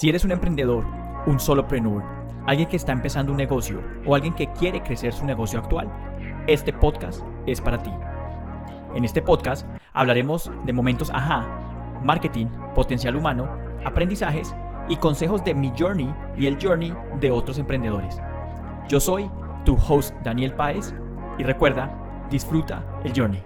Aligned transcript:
Si 0.00 0.08
eres 0.08 0.24
un 0.24 0.32
emprendedor, 0.32 0.86
un 1.26 1.38
solopreneur, 1.38 2.02
alguien 2.46 2.66
que 2.70 2.76
está 2.76 2.90
empezando 2.90 3.32
un 3.32 3.36
negocio 3.36 3.82
o 4.06 4.14
alguien 4.14 4.32
que 4.32 4.50
quiere 4.54 4.82
crecer 4.82 5.12
su 5.12 5.26
negocio 5.26 5.58
actual, 5.58 5.92
este 6.46 6.72
podcast 6.72 7.20
es 7.44 7.60
para 7.60 7.82
ti. 7.82 7.90
En 8.94 9.04
este 9.04 9.20
podcast 9.20 9.66
hablaremos 9.92 10.50
de 10.64 10.72
momentos 10.72 11.10
ajá, 11.10 11.46
marketing, 12.02 12.46
potencial 12.74 13.14
humano, 13.14 13.46
aprendizajes 13.84 14.54
y 14.88 14.96
consejos 14.96 15.44
de 15.44 15.52
mi 15.52 15.70
journey 15.78 16.10
y 16.34 16.46
el 16.46 16.56
journey 16.58 16.94
de 17.20 17.30
otros 17.30 17.58
emprendedores. 17.58 18.22
Yo 18.88 19.00
soy 19.00 19.30
tu 19.66 19.76
host 19.86 20.14
Daniel 20.24 20.54
Páez 20.54 20.94
y 21.36 21.44
recuerda, 21.44 21.92
disfruta 22.30 22.82
el 23.04 23.12
journey. 23.14 23.42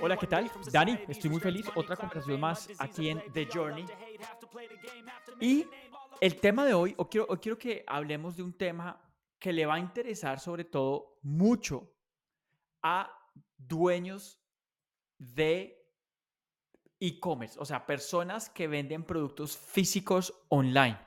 Hola, 0.00 0.16
¿qué 0.16 0.26
tal? 0.26 0.50
Dani, 0.70 0.98
estoy 1.08 1.30
muy 1.30 1.40
feliz. 1.40 1.66
Otra 1.74 1.96
conversación 1.96 2.40
más 2.40 2.68
aquí 2.78 3.08
en 3.08 3.22
The 3.32 3.48
Journey. 3.52 3.86
Y 5.40 5.66
el 6.20 6.40
tema 6.40 6.64
de 6.64 6.74
hoy, 6.74 6.94
o 6.96 7.08
quiero, 7.08 7.26
quiero 7.40 7.58
que 7.58 7.84
hablemos 7.86 8.36
de 8.36 8.42
un 8.42 8.52
tema 8.52 9.00
que 9.38 9.52
le 9.52 9.66
va 9.66 9.74
a 9.74 9.78
interesar 9.78 10.40
sobre 10.40 10.64
todo 10.64 11.18
mucho 11.22 11.94
a 12.82 13.10
dueños 13.56 14.40
de 15.18 15.74
e-commerce, 17.00 17.58
o 17.58 17.64
sea, 17.64 17.86
personas 17.86 18.50
que 18.50 18.66
venden 18.66 19.04
productos 19.04 19.56
físicos 19.56 20.34
online. 20.48 20.98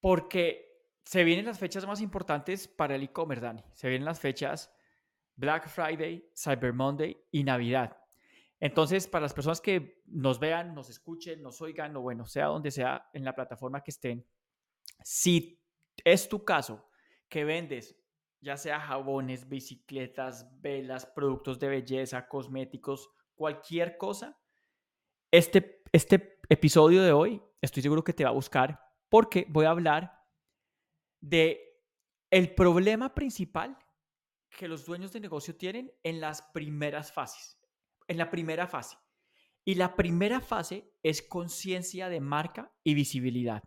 Porque 0.00 0.73
se 1.04 1.24
vienen 1.24 1.46
las 1.46 1.58
fechas 1.58 1.86
más 1.86 2.00
importantes 2.00 2.66
para 2.66 2.94
el 2.94 3.02
e-commerce, 3.02 3.44
Dani. 3.44 3.62
Se 3.72 3.88
vienen 3.88 4.06
las 4.06 4.20
fechas 4.20 4.74
Black 5.36 5.68
Friday, 5.68 6.30
Cyber 6.34 6.72
Monday 6.72 7.16
y 7.30 7.44
Navidad. 7.44 7.96
Entonces, 8.60 9.06
para 9.06 9.22
las 9.22 9.34
personas 9.34 9.60
que 9.60 10.02
nos 10.06 10.38
vean, 10.38 10.74
nos 10.74 10.88
escuchen, 10.88 11.42
nos 11.42 11.60
oigan, 11.60 11.94
o 11.96 12.00
bueno, 12.00 12.24
sea 12.24 12.46
donde 12.46 12.70
sea 12.70 13.10
en 13.12 13.24
la 13.24 13.34
plataforma 13.34 13.82
que 13.82 13.90
estén, 13.90 14.26
si 15.02 15.60
es 16.04 16.28
tu 16.28 16.44
caso 16.44 16.88
que 17.28 17.44
vendes 17.44 18.00
ya 18.44 18.58
sea 18.58 18.78
jabones, 18.78 19.48
bicicletas, 19.48 20.46
velas, 20.60 21.06
productos 21.06 21.58
de 21.58 21.68
belleza, 21.68 22.28
cosméticos, 22.28 23.10
cualquier 23.34 23.96
cosa, 23.96 24.38
este, 25.30 25.82
este 25.92 26.38
episodio 26.50 27.02
de 27.02 27.12
hoy 27.12 27.42
estoy 27.62 27.82
seguro 27.82 28.04
que 28.04 28.12
te 28.12 28.22
va 28.22 28.30
a 28.30 28.34
buscar 28.34 28.78
porque 29.08 29.46
voy 29.48 29.64
a 29.64 29.70
hablar 29.70 30.23
de 31.24 31.80
el 32.30 32.54
problema 32.54 33.14
principal 33.14 33.78
que 34.50 34.68
los 34.68 34.84
dueños 34.84 35.12
de 35.12 35.20
negocio 35.20 35.56
tienen 35.56 35.90
en 36.02 36.20
las 36.20 36.42
primeras 36.52 37.12
fases, 37.12 37.58
en 38.08 38.18
la 38.18 38.30
primera 38.30 38.66
fase. 38.66 38.96
Y 39.64 39.76
la 39.76 39.96
primera 39.96 40.40
fase 40.40 40.92
es 41.02 41.22
conciencia 41.22 42.10
de 42.10 42.20
marca 42.20 42.72
y 42.84 42.92
visibilidad. 42.92 43.62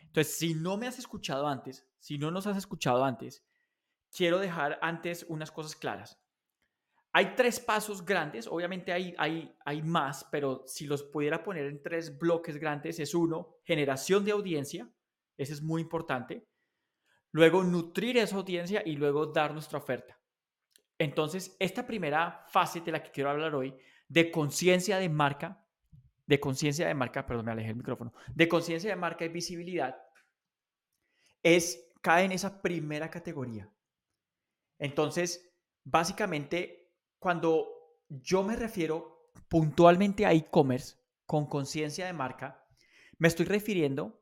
Entonces, 0.00 0.38
si 0.38 0.54
no 0.54 0.78
me 0.78 0.86
has 0.86 0.98
escuchado 0.98 1.46
antes, 1.46 1.86
si 1.98 2.16
no 2.16 2.30
nos 2.30 2.46
has 2.46 2.56
escuchado 2.56 3.04
antes, 3.04 3.44
quiero 4.10 4.38
dejar 4.38 4.78
antes 4.80 5.26
unas 5.28 5.52
cosas 5.52 5.76
claras. 5.76 6.18
Hay 7.12 7.34
tres 7.34 7.60
pasos 7.60 8.04
grandes, 8.04 8.46
obviamente 8.46 8.92
hay, 8.92 9.14
hay, 9.18 9.54
hay 9.64 9.82
más, 9.82 10.26
pero 10.32 10.64
si 10.66 10.86
los 10.86 11.02
pudiera 11.02 11.42
poner 11.42 11.66
en 11.66 11.82
tres 11.82 12.16
bloques 12.18 12.56
grandes, 12.56 12.98
es 13.00 13.14
uno, 13.14 13.56
generación 13.64 14.24
de 14.24 14.30
audiencia, 14.30 14.90
ese 15.36 15.52
es 15.52 15.62
muy 15.62 15.82
importante. 15.82 16.49
Luego, 17.32 17.62
nutrir 17.62 18.18
esa 18.18 18.36
audiencia 18.36 18.82
y 18.84 18.96
luego 18.96 19.26
dar 19.26 19.52
nuestra 19.52 19.78
oferta. 19.78 20.18
Entonces, 20.98 21.56
esta 21.58 21.86
primera 21.86 22.44
fase 22.48 22.80
de 22.80 22.92
la 22.92 23.02
que 23.02 23.10
quiero 23.10 23.30
hablar 23.30 23.54
hoy, 23.54 23.74
de 24.08 24.30
conciencia 24.30 24.98
de 24.98 25.08
marca, 25.08 25.64
de 26.26 26.38
conciencia 26.38 26.86
de 26.86 26.94
marca, 26.94 27.24
perdón, 27.24 27.46
me 27.46 27.52
alejé 27.52 27.70
el 27.70 27.76
micrófono, 27.76 28.12
de 28.34 28.48
conciencia 28.48 28.90
de 28.90 28.96
marca 28.96 29.24
y 29.24 29.28
visibilidad, 29.28 29.96
es, 31.42 31.90
cae 32.02 32.24
en 32.24 32.32
esa 32.32 32.60
primera 32.60 33.08
categoría. 33.10 33.70
Entonces, 34.78 35.54
básicamente, 35.84 36.92
cuando 37.18 37.68
yo 38.08 38.42
me 38.42 38.56
refiero 38.56 39.30
puntualmente 39.48 40.26
a 40.26 40.32
e-commerce 40.32 40.96
con 41.26 41.46
conciencia 41.46 42.06
de 42.06 42.12
marca, 42.12 42.66
me 43.18 43.28
estoy 43.28 43.46
refiriendo, 43.46 44.19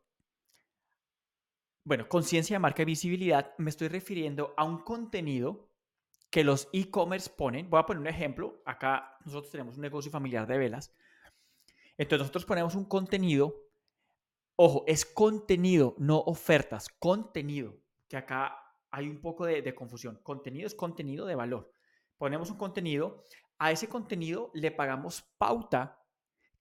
bueno, 1.89 2.09
conciencia 2.09 2.55
de 2.55 2.61
marca 2.61 2.83
y 2.83 2.85
visibilidad, 2.85 3.55
me 3.59 3.71
estoy 3.71 3.89
refiriendo 3.89 4.55
a 4.57 4.65
un 4.65 4.79
contenido 4.79 5.71
que 6.31 6.45
los 6.45 6.69
e-commerce 6.73 7.31
ponen. 7.31 7.71
Voy 7.71 7.81
a 7.81 7.87
poner 7.87 8.01
un 8.01 8.07
ejemplo. 8.07 8.63
Acá 8.65 9.17
nosotros 9.25 9.51
tenemos 9.51 9.77
un 9.77 9.83
negocio 9.83 10.11
familiar 10.11 10.47
de 10.47 10.59
velas. 10.59 10.95
Entonces 11.97 12.21
nosotros 12.21 12.45
ponemos 12.45 12.75
un 12.75 12.85
contenido. 12.85 13.55
Ojo, 14.57 14.85
es 14.87 15.07
contenido, 15.07 15.95
no 15.99 16.19
ofertas, 16.19 16.89
contenido. 16.89 17.77
Que 18.09 18.19
acá 18.19 18.57
hay 18.91 19.09
un 19.09 19.21
poco 19.21 19.47
de, 19.47 19.63
de 19.63 19.75
confusión. 19.75 20.21
Contenido 20.23 20.67
es 20.67 20.75
contenido 20.75 21.27
de 21.27 21.35
valor 21.35 21.73
ponemos 22.19 22.51
un 22.51 22.59
contenido, 22.59 23.23
a 23.59 23.71
ese 23.73 23.89
contenido 23.89 24.51
le 24.53 24.71
pagamos 24.71 25.23
pauta, 25.39 26.05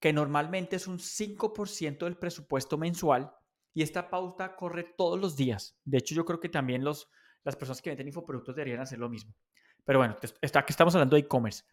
que 0.00 0.12
normalmente 0.12 0.76
es 0.76 0.86
un 0.86 0.98
5% 0.98 2.04
del 2.04 2.16
presupuesto 2.16 2.78
mensual, 2.78 3.34
y 3.74 3.82
esta 3.82 4.10
pauta 4.10 4.56
corre 4.56 4.84
todos 4.84 5.18
los 5.18 5.36
días. 5.36 5.78
De 5.84 5.98
hecho, 5.98 6.14
yo 6.14 6.24
creo 6.24 6.40
que 6.40 6.48
también 6.48 6.84
los, 6.84 7.08
las 7.44 7.56
personas 7.56 7.82
que 7.82 7.90
venden 7.90 8.08
infoproductos 8.08 8.56
deberían 8.56 8.80
hacer 8.80 8.98
lo 8.98 9.08
mismo. 9.08 9.34
Pero 9.84 10.00
bueno, 10.00 10.16
está, 10.40 10.60
aquí 10.60 10.72
estamos 10.72 10.94
hablando 10.94 11.16
de 11.16 11.22
e-commerce. 11.22 11.64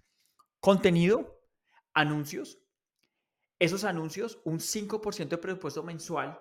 Contenido, 0.59 1.41
anuncios. 1.94 2.59
Esos 3.59 3.84
anuncios, 3.84 4.39
un 4.45 4.59
5% 4.59 5.29
de 5.29 5.38
presupuesto 5.38 5.84
mensual. 5.84 6.39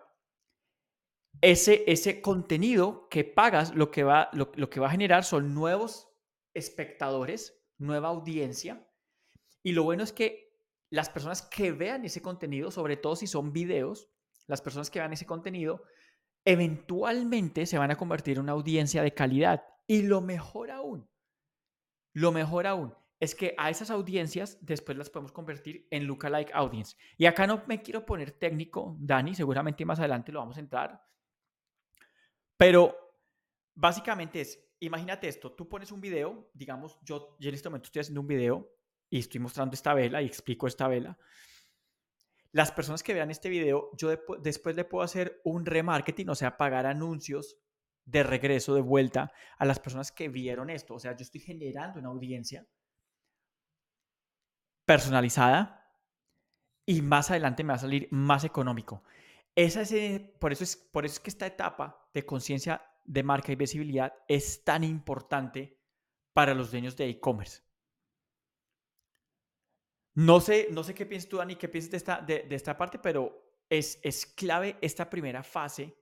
Ese, 1.41 1.85
ese 1.91 2.21
contenido 2.21 3.09
que 3.09 3.25
pagas, 3.25 3.75
lo 3.75 3.91
que, 3.91 4.05
va, 4.05 4.31
lo 4.33 4.71
que 4.71 4.81
va 4.81 4.89
a 4.89 4.93
generar 4.93 5.25
son 5.25 5.53
nuevos 5.53 6.09
espectadores, 6.55 7.61
nueva 7.79 8.09
audiencia. 8.09 8.89
Y 9.63 9.73
lo 9.73 9.83
bueno 9.83 10.05
es 10.05 10.13
que 10.13 10.45
las 10.91 11.09
personas 11.09 11.43
que 11.43 11.73
vean 11.73 12.05
ese 12.05 12.23
contenido, 12.23 12.71
sobre 12.71 12.97
todo 12.97 13.17
si 13.17 13.27
son 13.27 13.53
videos, 13.53 14.14
las 14.47 14.61
personas 14.61 14.91
que 14.91 14.99
vean 14.99 15.13
ese 15.13 15.27
contenido, 15.27 15.85
eventualmente 16.45 17.67
se 17.67 17.79
van 17.79 17.91
a 17.91 17.97
convertir 17.97 18.37
en 18.37 18.45
una 18.45 18.53
audiencia 18.53 19.03
de 19.03 19.15
calidad. 19.15 19.65
Y 19.87 20.03
lo 20.03 20.21
mejor 20.21 20.71
aún, 20.71 21.09
lo 22.13 22.33
mejor 22.33 22.67
aún, 22.67 22.95
es 23.21 23.35
que 23.35 23.55
a 23.57 23.71
esas 23.71 23.91
audiencias 23.91 24.59
después 24.61 24.99
las 24.99 25.11
podemos 25.11 25.33
convertir 25.33 25.87
en 25.91 26.07
lookalike 26.07 26.53
audience. 26.55 26.97
Y 27.17 27.27
acá 27.27 27.47
no 27.47 27.63
me 27.67 27.83
quiero 27.83 28.05
poner 28.05 28.33
técnico, 28.33 28.97
Dani, 29.01 29.35
seguramente 29.35 29.85
más 29.85 29.99
adelante 29.99 30.33
lo 30.33 30.41
vamos 30.41 30.57
a 30.57 30.61
entrar. 30.61 31.03
Pero 32.57 32.97
básicamente 33.75 34.41
es, 34.41 34.63
imagínate 34.81 35.29
esto, 35.29 35.53
tú 35.53 35.69
pones 35.69 35.91
un 35.91 36.01
video, 36.01 36.51
digamos, 36.55 36.99
yo, 37.03 37.37
en 37.41 37.55
este 37.55 37.69
momento 37.69 37.87
estoy 37.87 38.01
haciendo 38.01 38.21
un 38.21 38.27
video 38.27 38.71
y 39.11 39.21
estoy 39.21 39.41
mostrando 39.41 39.75
esta 39.75 39.95
vela 39.95 40.23
y 40.23 40.27
explico 40.27 40.67
esta 40.67 40.89
vela. 40.89 41.19
Las 42.55 42.71
personas 42.71 43.03
que 43.03 43.15
vean 43.15 43.33
este 43.33 43.49
video, 43.49 43.91
yo 43.97 44.11
después 44.41 44.77
le 44.77 44.85
puedo 44.85 45.03
hacer 45.03 45.41
un 45.43 45.67
remarketing, 45.67 46.29
o 46.29 46.37
sea, 46.37 46.57
pagar 46.57 46.87
anuncios 46.87 47.59
de 48.05 48.23
regreso, 48.23 48.77
de 48.77 48.81
vuelta 48.81 49.33
a 49.59 49.65
las 49.65 49.81
personas 49.81 50.13
que 50.13 50.29
vieron 50.29 50.71
esto. 50.71 50.95
O 50.95 51.01
sea, 51.01 51.17
yo 51.17 51.25
estoy 51.25 51.41
generando 51.41 51.99
una 51.99 52.11
audiencia 52.11 52.65
personalizada 54.87 55.85
y 56.87 57.03
más 57.03 57.29
adelante 57.33 57.65
me 57.65 57.73
va 57.73 57.75
a 57.75 57.79
salir 57.79 58.07
más 58.13 58.45
económico. 58.45 59.03
Esa 59.57 59.81
es, 59.81 60.21
por, 60.39 60.53
eso 60.53 60.63
es, 60.63 60.77
por 60.77 61.05
eso 61.05 61.15
es 61.15 61.21
que 61.21 61.31
esta 61.31 61.47
etapa 61.47 62.09
de 62.15 62.25
conciencia 62.25 62.87
de 63.05 63.25
marca 63.25 63.51
y 63.51 63.57
visibilidad 63.57 64.15
es 64.29 64.63
tan 64.63 64.85
importante 64.85 65.81
para 66.33 66.55
los 66.55 66.71
dueños 66.71 66.95
de 66.95 67.09
e-commerce. 67.09 67.63
No 70.15 70.41
sé, 70.41 70.69
no 70.71 70.85
sé 70.85 70.95
qué 70.95 71.07
piensas 71.07 71.29
tú, 71.29 71.39
Dani, 71.39 71.57
qué 71.57 71.69
piensas 71.69 71.91
de 71.91 71.97
esta, 71.97 72.21
de, 72.21 72.47
esta 72.51 72.77
parte, 72.77 72.99
pero 72.99 73.61
es, 73.69 73.99
es 74.03 74.27
clave 74.27 74.79
esta 74.81 75.11
primera 75.11 75.43
fase 75.43 75.97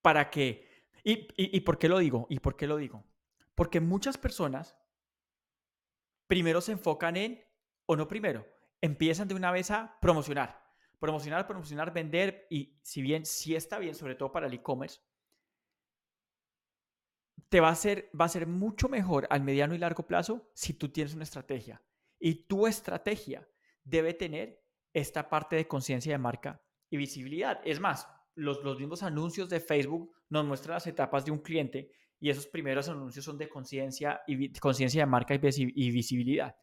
para 0.00 0.30
que... 0.30 0.68
Y, 1.02 1.28
y, 1.36 1.60
por 1.60 1.78
qué 1.78 1.88
lo 1.88 1.98
digo? 1.98 2.26
¿Y 2.28 2.40
por 2.40 2.56
qué 2.56 2.66
lo 2.66 2.76
digo? 2.76 3.04
Porque 3.54 3.80
muchas 3.80 4.18
personas 4.18 4.76
primero 6.26 6.60
se 6.60 6.72
enfocan 6.72 7.16
en, 7.16 7.42
o 7.86 7.96
no 7.96 8.06
primero, 8.06 8.46
empiezan 8.80 9.26
de 9.26 9.34
una 9.34 9.50
vez 9.50 9.70
a 9.70 9.98
promocionar. 10.00 10.60
Promocionar, 11.00 11.46
promocionar, 11.46 11.92
vender, 11.92 12.46
y 12.50 12.78
si 12.82 13.00
bien 13.00 13.24
sí 13.24 13.56
está 13.56 13.78
bien, 13.78 13.94
sobre 13.94 14.14
todo 14.14 14.30
para 14.30 14.46
el 14.46 14.52
e-commerce, 14.52 15.00
te 17.48 17.60
va 17.60 17.70
a, 17.70 17.74
ser, 17.74 18.10
va 18.18 18.26
a 18.26 18.28
ser 18.28 18.46
mucho 18.46 18.88
mejor 18.88 19.26
al 19.30 19.42
mediano 19.42 19.74
y 19.74 19.78
largo 19.78 20.06
plazo 20.06 20.50
si 20.54 20.74
tú 20.74 20.90
tienes 20.90 21.14
una 21.14 21.24
estrategia. 21.24 21.82
Y 22.20 22.46
tu 22.46 22.66
estrategia 22.66 23.48
debe 23.82 24.14
tener 24.14 24.62
esta 24.92 25.28
parte 25.28 25.56
de 25.56 25.66
conciencia 25.66 26.12
de 26.12 26.18
marca 26.18 26.62
y 26.88 26.96
visibilidad. 26.96 27.60
Es 27.64 27.80
más, 27.80 28.06
los, 28.34 28.62
los 28.62 28.78
mismos 28.78 29.02
anuncios 29.02 29.48
de 29.48 29.60
Facebook 29.60 30.12
nos 30.28 30.44
muestran 30.44 30.74
las 30.74 30.86
etapas 30.86 31.24
de 31.24 31.32
un 31.32 31.38
cliente 31.40 31.90
y 32.20 32.30
esos 32.30 32.46
primeros 32.46 32.88
anuncios 32.88 33.24
son 33.24 33.38
de 33.38 33.48
conciencia 33.48 34.20
y 34.26 34.52
conciencia 34.52 35.02
de 35.02 35.06
marca 35.06 35.34
y, 35.34 35.90
visibilidad. 35.90 36.54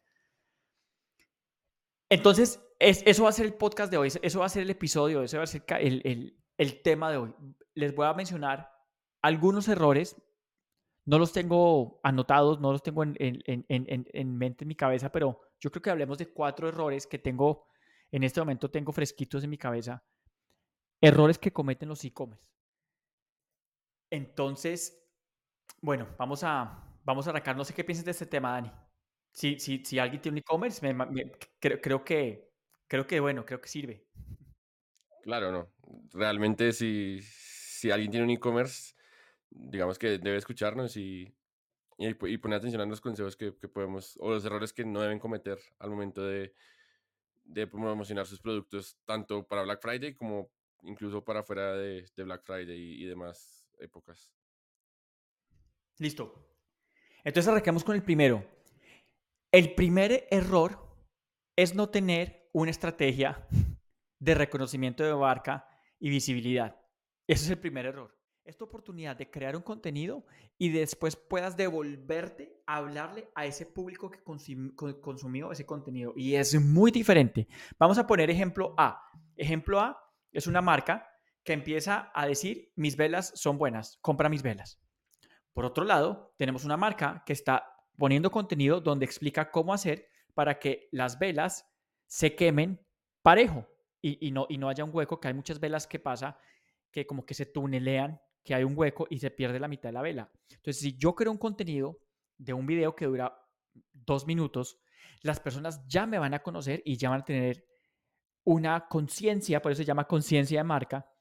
Entonces, 2.09 2.63
eso 2.79 3.23
va 3.23 3.29
a 3.29 3.33
ser 3.33 3.47
el 3.47 3.55
podcast 3.55 3.91
de 3.91 3.97
hoy, 3.97 4.09
eso 4.21 4.39
va 4.39 4.45
a 4.45 4.49
ser 4.49 4.63
el 4.63 4.69
episodio, 4.69 5.23
eso 5.23 5.37
va 5.37 5.43
a 5.43 5.47
ser 5.47 5.63
el, 5.79 6.37
el 6.57 6.81
tema 6.83 7.11
de 7.11 7.17
hoy. 7.17 7.33
Les 7.73 7.93
voy 7.93 8.05
a 8.05 8.13
mencionar 8.13 8.71
algunos 9.21 9.67
errores, 9.67 10.15
no 11.05 11.19
los 11.19 11.33
tengo 11.33 11.99
anotados, 12.03 12.59
no 12.59 12.71
los 12.71 12.83
tengo 12.83 13.03
en, 13.03 13.15
en, 13.17 13.43
en, 13.47 14.07
en, 14.13 14.37
mente, 14.37 14.63
en 14.63 14.67
mi 14.67 14.75
cabeza, 14.75 15.11
pero 15.11 15.41
yo 15.59 15.71
creo 15.71 15.81
que 15.81 15.89
hablemos 15.89 16.17
de 16.17 16.31
cuatro 16.31 16.67
errores 16.67 17.07
que 17.07 17.19
tengo, 17.19 17.67
en 18.11 18.23
este 18.23 18.39
momento 18.39 18.69
tengo 18.69 18.91
fresquitos 18.91 19.43
en 19.43 19.49
mi 19.49 19.57
cabeza, 19.57 20.03
errores 21.01 21.37
que 21.37 21.51
cometen 21.51 21.89
los 21.89 22.03
e-commerce. 22.03 22.45
Entonces, 24.09 25.03
bueno, 25.81 26.07
vamos 26.17 26.43
a, 26.43 26.99
vamos 27.03 27.27
a 27.27 27.31
arrancar. 27.31 27.57
No 27.57 27.65
sé 27.65 27.73
qué 27.73 27.83
piensas 27.83 28.05
de 28.05 28.11
este 28.11 28.25
tema, 28.25 28.51
Dani. 28.51 28.71
Si, 29.33 29.59
si, 29.59 29.83
si 29.83 29.99
alguien 29.99 30.21
tiene 30.21 30.35
un 30.35 30.39
e-commerce, 30.39 30.81
creo, 31.59 31.81
creo, 31.81 32.03
que, 32.03 32.49
creo 32.87 33.05
que, 33.05 33.19
bueno, 33.19 33.45
creo 33.45 33.61
que 33.61 33.67
sirve. 33.67 34.07
Claro, 35.21 35.51
no. 35.51 35.73
Realmente 36.13 36.71
si, 36.71 37.19
si 37.21 37.91
alguien 37.91 38.11
tiene 38.11 38.23
un 38.25 38.31
e-commerce, 38.31 38.95
digamos 39.49 39.99
que 39.99 40.17
debe 40.17 40.37
escucharnos 40.37 40.95
y, 40.97 41.36
y, 41.97 42.13
poner 42.13 42.57
atención 42.57 42.81
a 42.81 42.85
los 42.85 43.01
consejos 43.01 43.35
que, 43.35 43.55
que, 43.55 43.67
podemos, 43.67 44.17
o 44.19 44.31
los 44.31 44.45
errores 44.45 44.71
que 44.71 44.85
no 44.85 45.01
deben 45.01 45.19
cometer 45.19 45.57
al 45.79 45.89
momento 45.89 46.23
de, 46.23 46.53
de 47.43 47.67
promocionar 47.67 48.25
sus 48.25 48.39
productos, 48.39 48.97
tanto 49.05 49.47
para 49.47 49.63
Black 49.63 49.81
Friday 49.81 50.13
como 50.13 50.51
incluso 50.83 51.23
para 51.23 51.43
fuera 51.43 51.73
de, 51.73 52.05
de 52.15 52.23
Black 52.23 52.43
Friday 52.43 52.77
y, 52.77 53.03
y 53.03 53.05
demás 53.05 53.67
épocas. 53.79 54.31
Listo. 55.97 56.33
Entonces 57.23 57.49
arranquemos 57.49 57.83
con 57.83 57.95
el 57.95 58.03
primero. 58.03 58.45
El 59.51 59.73
primer 59.73 60.27
error 60.29 60.87
es 61.55 61.73
no 61.73 61.89
tener 61.89 62.49
una 62.53 62.71
estrategia 62.71 63.47
de 64.19 64.35
reconocimiento 64.35 65.03
de 65.03 65.15
marca 65.15 65.67
y 65.99 66.09
visibilidad. 66.09 66.79
Ese 67.27 67.45
es 67.45 67.49
el 67.49 67.59
primer 67.59 67.85
error. 67.85 68.16
Esta 68.47 68.63
oportunidad 68.63 69.17
de 69.17 69.29
crear 69.29 69.57
un 69.57 69.61
contenido 69.61 70.25
y 70.57 70.69
después 70.69 71.17
puedas 71.17 71.57
devolverte 71.57 72.61
a 72.65 72.77
hablarle 72.77 73.29
a 73.35 73.45
ese 73.45 73.65
público 73.65 74.09
que 74.09 74.23
consumió 74.23 75.51
ese 75.51 75.65
contenido. 75.65 76.13
Y 76.15 76.35
es 76.35 76.57
muy 76.59 76.89
diferente. 76.91 77.49
Vamos 77.77 77.97
a 77.97 78.07
poner 78.07 78.29
ejemplo 78.29 78.73
A. 78.77 79.03
Ejemplo 79.35 79.81
A 79.81 80.01
es 80.31 80.47
una 80.47 80.61
marca 80.61 81.09
que 81.43 81.51
empieza 81.51 82.09
a 82.15 82.25
decir, 82.25 82.71
mis 82.77 82.95
velas 82.95 83.33
son 83.35 83.57
buenas, 83.57 83.97
compra 84.01 84.29
mis 84.29 84.43
velas. 84.43 84.79
Por 85.51 85.65
otro 85.65 85.83
lado, 85.83 86.33
tenemos 86.37 86.63
una 86.63 86.77
marca 86.77 87.23
que 87.25 87.33
está 87.33 87.65
poniendo 87.97 88.31
contenido 88.31 88.79
donde 88.79 89.03
explica 89.03 89.51
cómo 89.51 89.73
hacer 89.73 90.07
para 90.33 90.57
que 90.57 90.87
las 90.93 91.19
velas 91.19 91.65
se 92.05 92.33
quemen 92.33 92.79
parejo 93.21 93.67
y, 94.01 94.31
no, 94.31 94.45
y 94.47 94.57
no 94.57 94.69
haya 94.69 94.85
un 94.85 94.91
hueco, 94.93 95.19
que 95.19 95.27
hay 95.27 95.33
muchas 95.33 95.59
velas 95.59 95.85
que 95.85 95.99
pasa 95.99 96.39
que 96.91 97.05
como 97.05 97.25
que 97.25 97.33
se 97.33 97.45
tunelean, 97.45 98.21
que 98.47 98.55
hay 98.55 98.63
un 98.63 98.77
hueco 98.77 99.07
y 99.09 99.19
se 99.19 99.29
pierde 99.29 99.59
la 99.59 99.67
mitad 99.67 99.89
de 99.89 99.93
la 99.93 100.01
vela. 100.01 100.31
Entonces, 100.49 100.79
si 100.79 100.97
yo 100.97 101.13
creo 101.13 101.33
un 101.33 101.37
contenido 101.37 101.99
de 102.37 102.53
un 102.53 102.65
video 102.65 102.95
que 102.95 103.05
dura 103.05 103.37
dos 103.91 104.25
minutos, 104.25 104.79
las 105.21 105.41
personas 105.41 105.85
ya 105.85 106.05
me 106.05 106.17
van 106.17 106.33
a 106.33 106.41
conocer 106.41 106.81
y 106.85 106.95
ya 106.95 107.09
van 107.09 107.19
a 107.19 107.25
tener 107.25 107.65
una 108.45 108.87
conciencia, 108.87 109.61
por 109.61 109.73
eso 109.73 109.79
se 109.81 109.85
llama 109.85 110.07
conciencia 110.07 110.61
de 110.61 110.63
marca, 110.63 111.11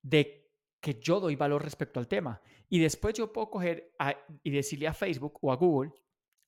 de 0.00 0.50
que 0.80 0.94
yo 0.94 1.20
doy 1.20 1.36
valor 1.36 1.62
respecto 1.62 2.00
al 2.00 2.08
tema. 2.08 2.40
Y 2.70 2.78
después 2.78 3.12
yo 3.12 3.30
puedo 3.30 3.50
coger 3.50 3.94
y 4.42 4.50
decirle 4.50 4.88
a 4.88 4.94
Facebook 4.94 5.38
o 5.42 5.52
a 5.52 5.56
Google, 5.56 5.92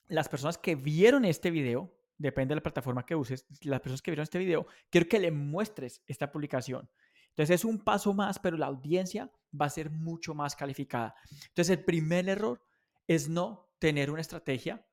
las 0.06 0.30
personas 0.30 0.56
que 0.56 0.76
vieron 0.76 1.26
este 1.26 1.50
video, 1.50 1.94
depende 2.16 2.52
de 2.52 2.56
la 2.56 2.62
plataforma 2.62 3.04
que 3.04 3.14
uses, 3.14 3.46
las 3.64 3.80
personas 3.80 4.00
que 4.00 4.12
vieron 4.12 4.22
este 4.22 4.38
video, 4.38 4.66
quiero 4.88 5.08
que 5.08 5.18
le 5.18 5.30
muestres 5.30 6.02
esta 6.06 6.32
publicación. 6.32 6.88
Entonces 7.28 7.56
es 7.56 7.64
un 7.66 7.84
paso 7.84 8.14
más, 8.14 8.38
pero 8.38 8.56
la 8.56 8.64
audiencia 8.64 9.30
va 9.58 9.66
a 9.66 9.70
ser 9.70 9.90
mucho 9.90 10.34
más 10.34 10.56
calificada. 10.56 11.14
Entonces 11.48 11.70
el 11.78 11.84
primer 11.84 12.28
error 12.28 12.62
es 13.06 13.28
no 13.28 13.70
tener 13.78 14.10
una 14.10 14.20
estrategia 14.20 14.86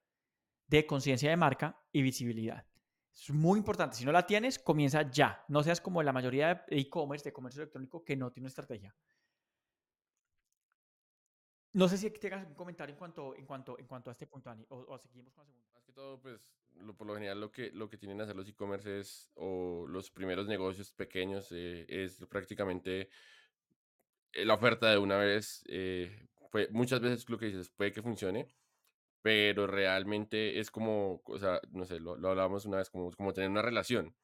de 0.68 0.86
conciencia 0.86 1.30
de 1.30 1.38
marca 1.38 1.82
y 1.92 2.02
visibilidad. 2.02 2.66
Es 3.14 3.30
muy 3.30 3.60
importante. 3.60 3.96
Si 3.96 4.06
no 4.06 4.12
la 4.12 4.26
tienes, 4.26 4.58
comienza 4.58 5.10
ya. 5.10 5.44
No 5.48 5.62
seas 5.64 5.80
como 5.80 6.02
la 6.02 6.12
mayoría 6.12 6.66
de 6.68 6.80
e-commerce, 6.80 7.24
de 7.24 7.34
comercio 7.34 7.62
electrónico, 7.62 8.04
que 8.04 8.16
no 8.16 8.32
tiene 8.32 8.46
una 8.46 8.50
estrategia. 8.50 8.96
No 11.74 11.88
sé 11.88 11.98
si 11.98 12.10
tengas 12.12 12.46
un 12.46 12.54
comentario 12.54 12.94
en 12.94 13.00
cuanto, 13.00 13.36
en 13.36 13.46
cuanto, 13.46 13.80
en 13.80 13.88
cuanto 13.88 14.10
a 14.10 14.14
este 14.14 14.28
punto, 14.28 14.50
Ani, 14.50 14.66
o, 14.70 14.98
seguimos. 14.98 15.36
Más 15.36 15.84
que 15.84 15.92
todo, 15.92 16.20
pues, 16.22 16.40
por 16.98 17.08
lo 17.08 17.16
general 17.16 17.42
lo 17.42 17.52
que, 17.52 17.72
lo 17.72 17.90
que 17.90 17.98
tienen 17.98 18.20
a 18.22 18.24
hacer 18.26 18.36
los 18.36 18.48
e-commerce 18.48 19.00
es, 19.00 19.32
o 19.36 19.86
los 19.88 20.12
primeros 20.12 20.48
negocios 20.48 20.92
pequeños, 20.92 21.52
eh, 21.52 21.86
es 21.90 22.24
prácticamente 22.28 23.10
la 24.34 24.56
oferta 24.56 24.90
de 24.90 24.98
una 24.98 25.18
vez. 25.18 25.64
Eh, 25.68 26.28
muchas 26.72 27.02
veces 27.02 27.28
lo 27.30 27.38
que 27.38 27.48
dices 27.48 27.70
puede 27.70 27.92
que 27.92 28.02
funcione, 28.02 28.48
pero 29.22 29.68
realmente 29.68 30.60
es 30.60 30.72
como, 30.72 31.22
o 31.26 31.38
sea, 31.40 31.60
no 31.72 31.86
sé, 31.86 32.00
lo, 32.00 32.16
lo 32.18 32.30
hablábamos 32.30 32.66
una 32.66 32.78
vez, 32.78 32.90
como, 32.90 33.12
como 33.12 33.34
tener 33.34 33.50
una 33.50 33.62
relación. 33.62 34.16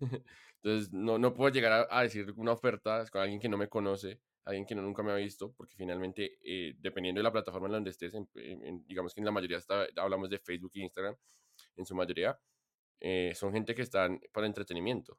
Entonces, 0.62 0.92
no, 0.92 1.18
no 1.18 1.34
puedo 1.34 1.50
llegar 1.50 1.86
a, 1.90 2.02
decir 2.02 2.32
una 2.36 2.52
oferta 2.52 3.04
con 3.10 3.22
alguien 3.22 3.40
que 3.40 3.48
no 3.48 3.56
me 3.56 3.68
conoce 3.68 4.20
alguien 4.48 4.64
que 4.64 4.74
no, 4.74 4.80
nunca 4.80 5.02
me 5.02 5.12
ha 5.12 5.16
visto, 5.16 5.52
porque 5.52 5.76
finalmente, 5.76 6.38
eh, 6.42 6.74
dependiendo 6.78 7.18
de 7.18 7.22
la 7.22 7.32
plataforma 7.32 7.66
en 7.66 7.72
donde 7.72 7.90
estés, 7.90 8.14
digamos 8.86 9.12
que 9.12 9.20
en 9.20 9.26
la 9.26 9.30
mayoría 9.30 9.58
está, 9.58 9.86
hablamos 9.96 10.30
de 10.30 10.38
Facebook 10.38 10.72
e 10.74 10.80
Instagram, 10.80 11.14
en 11.76 11.84
su 11.84 11.94
mayoría, 11.94 12.38
eh, 12.98 13.32
son 13.34 13.52
gente 13.52 13.74
que 13.74 13.82
están 13.82 14.20
para 14.32 14.46
entretenimiento. 14.46 15.18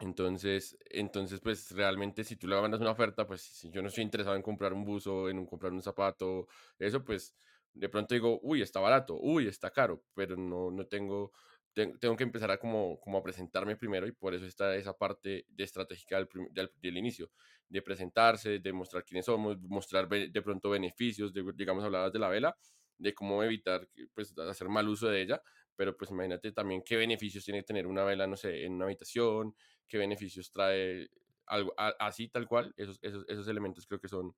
Entonces, 0.00 0.76
entonces, 0.90 1.40
pues 1.40 1.70
realmente 1.70 2.24
si 2.24 2.36
tú 2.36 2.48
le 2.48 2.60
mandas 2.60 2.80
una 2.80 2.90
oferta, 2.90 3.26
pues 3.26 3.42
si 3.42 3.70
yo 3.70 3.80
no 3.80 3.88
estoy 3.88 4.02
interesado 4.04 4.36
en 4.36 4.42
comprar 4.42 4.72
un 4.72 4.84
buzo, 4.84 5.28
en 5.30 5.46
comprar 5.46 5.72
un 5.72 5.82
zapato, 5.82 6.48
eso, 6.78 7.04
pues 7.04 7.34
de 7.72 7.88
pronto 7.88 8.14
digo, 8.14 8.40
uy, 8.42 8.62
está 8.62 8.80
barato, 8.80 9.18
uy, 9.20 9.46
está 9.48 9.70
caro, 9.70 10.04
pero 10.14 10.36
no, 10.36 10.70
no 10.70 10.86
tengo 10.86 11.32
tengo 11.74 12.16
que 12.16 12.22
empezar 12.22 12.50
a 12.50 12.58
como, 12.58 13.00
como 13.00 13.18
a 13.18 13.22
presentarme 13.22 13.76
primero 13.76 14.06
y 14.06 14.12
por 14.12 14.32
eso 14.34 14.46
está 14.46 14.76
esa 14.76 14.96
parte 14.96 15.44
de 15.48 15.64
estratégica 15.64 16.18
del, 16.18 16.70
del, 16.80 16.96
inicio, 16.96 17.30
de 17.68 17.82
presentarse, 17.82 18.60
de 18.60 18.72
mostrar 18.72 19.04
quiénes 19.04 19.26
somos, 19.26 19.58
mostrar 19.62 20.08
de 20.08 20.42
pronto 20.42 20.70
beneficios, 20.70 21.32
de, 21.32 21.44
digamos, 21.54 21.82
hablabas 21.82 22.12
de 22.12 22.18
la 22.20 22.28
vela, 22.28 22.56
de 22.96 23.12
cómo 23.12 23.42
evitar 23.42 23.88
pues, 24.14 24.32
hacer 24.38 24.68
mal 24.68 24.88
uso 24.88 25.08
de 25.08 25.22
ella, 25.22 25.42
pero 25.74 25.96
pues 25.96 26.10
imagínate 26.12 26.52
también 26.52 26.82
qué 26.84 26.96
beneficios 26.96 27.44
tiene 27.44 27.64
tener 27.64 27.86
una 27.88 28.04
vela, 28.04 28.26
no 28.28 28.36
sé, 28.36 28.64
en 28.64 28.74
una 28.74 28.84
habitación, 28.84 29.56
qué 29.88 29.98
beneficios 29.98 30.50
trae 30.50 31.08
algo 31.46 31.74
así 31.76 32.28
tal 32.28 32.46
cual, 32.46 32.74
esos, 32.76 32.98
esos, 33.02 33.24
esos 33.28 33.48
elementos 33.48 33.86
creo 33.86 34.00
que 34.00 34.08
son 34.08 34.34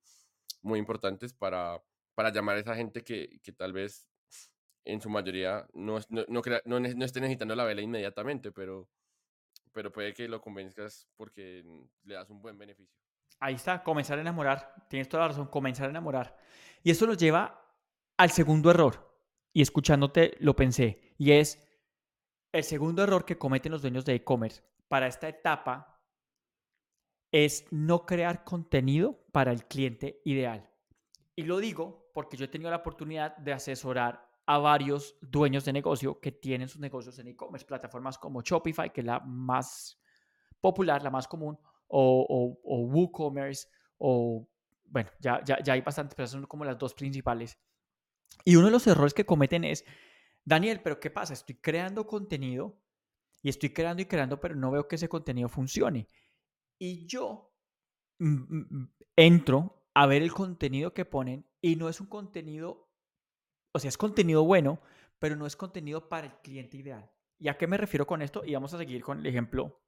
muy 0.61 0.79
importantes 0.79 1.33
para, 1.33 1.81
para 2.15 2.31
llamar 2.31 2.57
a 2.57 2.59
esa 2.59 2.75
gente 2.75 3.03
que, 3.03 3.39
que 3.41 3.51
tal 3.51 3.73
vez 3.73 4.07
en 4.85 5.01
su 5.01 5.09
mayoría 5.09 5.67
no, 5.73 5.99
no, 6.09 6.25
no, 6.27 6.41
no, 6.65 6.79
no 6.79 7.05
esté 7.05 7.19
necesitando 7.19 7.55
la 7.55 7.65
vela 7.65 7.81
inmediatamente, 7.81 8.51
pero, 8.51 8.89
pero 9.73 9.91
puede 9.91 10.13
que 10.13 10.27
lo 10.27 10.41
convenzcas 10.41 11.07
porque 11.15 11.63
le 12.03 12.13
das 12.13 12.29
un 12.29 12.41
buen 12.41 12.57
beneficio. 12.57 12.97
Ahí 13.39 13.55
está, 13.55 13.83
comenzar 13.83 14.17
a 14.17 14.21
enamorar. 14.21 14.73
Tienes 14.89 15.09
toda 15.09 15.23
la 15.23 15.29
razón, 15.29 15.47
comenzar 15.47 15.87
a 15.87 15.89
enamorar. 15.89 16.37
Y 16.83 16.89
esto 16.89 17.05
nos 17.05 17.17
lleva 17.17 17.61
al 18.15 18.31
segundo 18.31 18.71
error. 18.71 19.15
Y 19.53 19.61
escuchándote 19.61 20.35
lo 20.39 20.55
pensé. 20.55 21.13
Y 21.17 21.31
es 21.33 21.66
el 22.57 22.63
segundo 22.63 23.03
error 23.03 23.23
que 23.23 23.37
cometen 23.37 23.71
los 23.71 23.83
dueños 23.83 24.03
de 24.03 24.15
e-commerce 24.15 24.63
para 24.87 25.05
esta 25.05 25.27
etapa 25.29 26.01
es 27.31 27.67
no 27.71 28.05
crear 28.05 28.43
contenido 28.43 29.23
para 29.31 29.51
el 29.51 29.65
cliente 29.65 30.21
ideal. 30.25 30.67
Y 31.35 31.43
lo 31.43 31.59
digo 31.59 32.09
porque 32.15 32.35
yo 32.35 32.45
he 32.45 32.47
tenido 32.47 32.71
la 32.71 32.77
oportunidad 32.77 33.37
de 33.37 33.53
asesorar 33.53 34.27
a 34.47 34.57
varios 34.57 35.17
dueños 35.21 35.65
de 35.65 35.73
negocio 35.73 36.19
que 36.19 36.31
tienen 36.31 36.67
sus 36.67 36.81
negocios 36.81 37.19
en 37.19 37.27
e-commerce, 37.27 37.65
plataformas 37.65 38.17
como 38.17 38.41
Shopify, 38.41 38.91
que 38.91 39.01
es 39.01 39.05
la 39.05 39.19
más 39.19 39.99
popular, 40.59 41.03
la 41.03 41.11
más 41.11 41.27
común, 41.27 41.59
o, 41.87 42.57
WooCommerce, 42.63 43.67
o 43.99 44.49
bueno, 44.85 45.11
ya, 45.19 45.43
ya, 45.43 45.61
ya 45.61 45.73
hay 45.73 45.81
bastantes, 45.81 46.15
pero 46.15 46.27
son 46.27 46.47
como 46.47 46.65
las 46.65 46.77
dos 46.77 46.95
principales. 46.95 47.55
Y 48.45 48.55
uno 48.55 48.65
de 48.65 48.71
los 48.71 48.87
errores 48.87 49.13
que 49.13 49.25
cometen 49.25 49.63
es, 49.63 49.85
Daniel, 50.47 50.81
pero 50.81 50.99
¿qué 50.99 51.11
pasa? 51.11 51.33
Estoy 51.33 51.55
creando 51.55 52.07
contenido 52.07 52.79
y 53.43 53.49
estoy 53.49 53.71
creando 53.71 54.01
y 54.01 54.05
creando, 54.05 54.39
pero 54.39 54.55
no 54.55 54.71
veo 54.71 54.87
que 54.87 54.95
ese 54.95 55.09
contenido 55.09 55.49
funcione. 55.49 56.07
Y 56.79 57.05
yo 57.05 57.53
entro 59.15 59.89
a 59.93 60.05
ver 60.05 60.21
el 60.21 60.31
contenido 60.31 60.93
que 60.93 61.05
ponen 61.05 61.45
y 61.59 61.75
no 61.75 61.89
es 61.89 61.99
un 61.99 62.07
contenido 62.07 62.87
o 63.77 63.79
sea, 63.79 63.89
es 63.89 63.97
contenido 63.97 64.43
bueno, 64.43 64.79
pero 65.19 65.35
no 65.35 65.45
es 65.45 65.55
contenido 65.55 66.09
para 66.09 66.25
el 66.25 66.33
cliente 66.41 66.77
ideal. 66.77 67.11
¿Y 67.37 67.47
a 67.47 67.57
qué 67.57 67.67
me 67.67 67.77
refiero 67.77 68.07
con 68.07 68.23
esto? 68.23 68.43
Y 68.43 68.53
vamos 68.55 68.73
a 68.73 68.79
seguir 68.79 69.03
con 69.03 69.19
el 69.19 69.25
ejemplo 69.27 69.83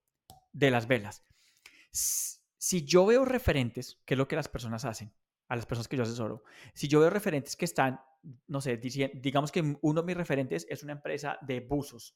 de 0.51 0.69
las 0.69 0.87
velas. 0.87 1.25
Si 1.91 2.85
yo 2.85 3.07
veo 3.07 3.25
referentes, 3.25 3.99
que 4.05 4.13
es 4.13 4.17
lo 4.19 4.27
que 4.27 4.35
las 4.35 4.47
personas 4.47 4.85
hacen, 4.85 5.11
a 5.49 5.55
las 5.55 5.65
personas 5.65 5.87
que 5.87 5.97
yo 5.97 6.03
asesoro, 6.03 6.43
si 6.73 6.87
yo 6.87 6.99
veo 7.01 7.09
referentes 7.09 7.55
que 7.55 7.65
están, 7.65 7.99
no 8.47 8.61
sé, 8.61 8.77
digamos 8.77 9.51
que 9.51 9.77
uno 9.81 10.01
de 10.01 10.05
mis 10.05 10.15
referentes 10.15 10.65
es 10.69 10.83
una 10.83 10.93
empresa 10.93 11.37
de 11.41 11.59
buzos, 11.59 12.15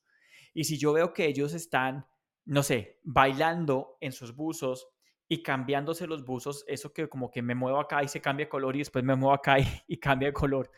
y 0.54 0.64
si 0.64 0.78
yo 0.78 0.94
veo 0.94 1.14
que 1.14 1.26
ellos 1.26 1.54
están, 1.54 2.06
no 2.46 2.62
sé, 2.62 3.00
bailando 3.04 3.98
en 4.00 4.12
sus 4.12 4.36
buzos 4.36 4.88
y 5.28 5.42
cambiándose 5.42 6.06
los 6.06 6.24
buzos, 6.24 6.64
eso 6.68 6.94
que 6.94 7.10
como 7.10 7.32
que 7.32 7.42
me 7.42 7.56
muevo 7.56 7.80
acá 7.80 8.04
y 8.04 8.08
se 8.08 8.22
cambia 8.22 8.46
de 8.46 8.50
color 8.50 8.76
y 8.76 8.80
después 8.80 9.04
me 9.04 9.16
muevo 9.16 9.34
acá 9.34 9.60
y, 9.60 9.66
y 9.88 9.98
cambia 9.98 10.28
de 10.28 10.34
color. 10.34 10.70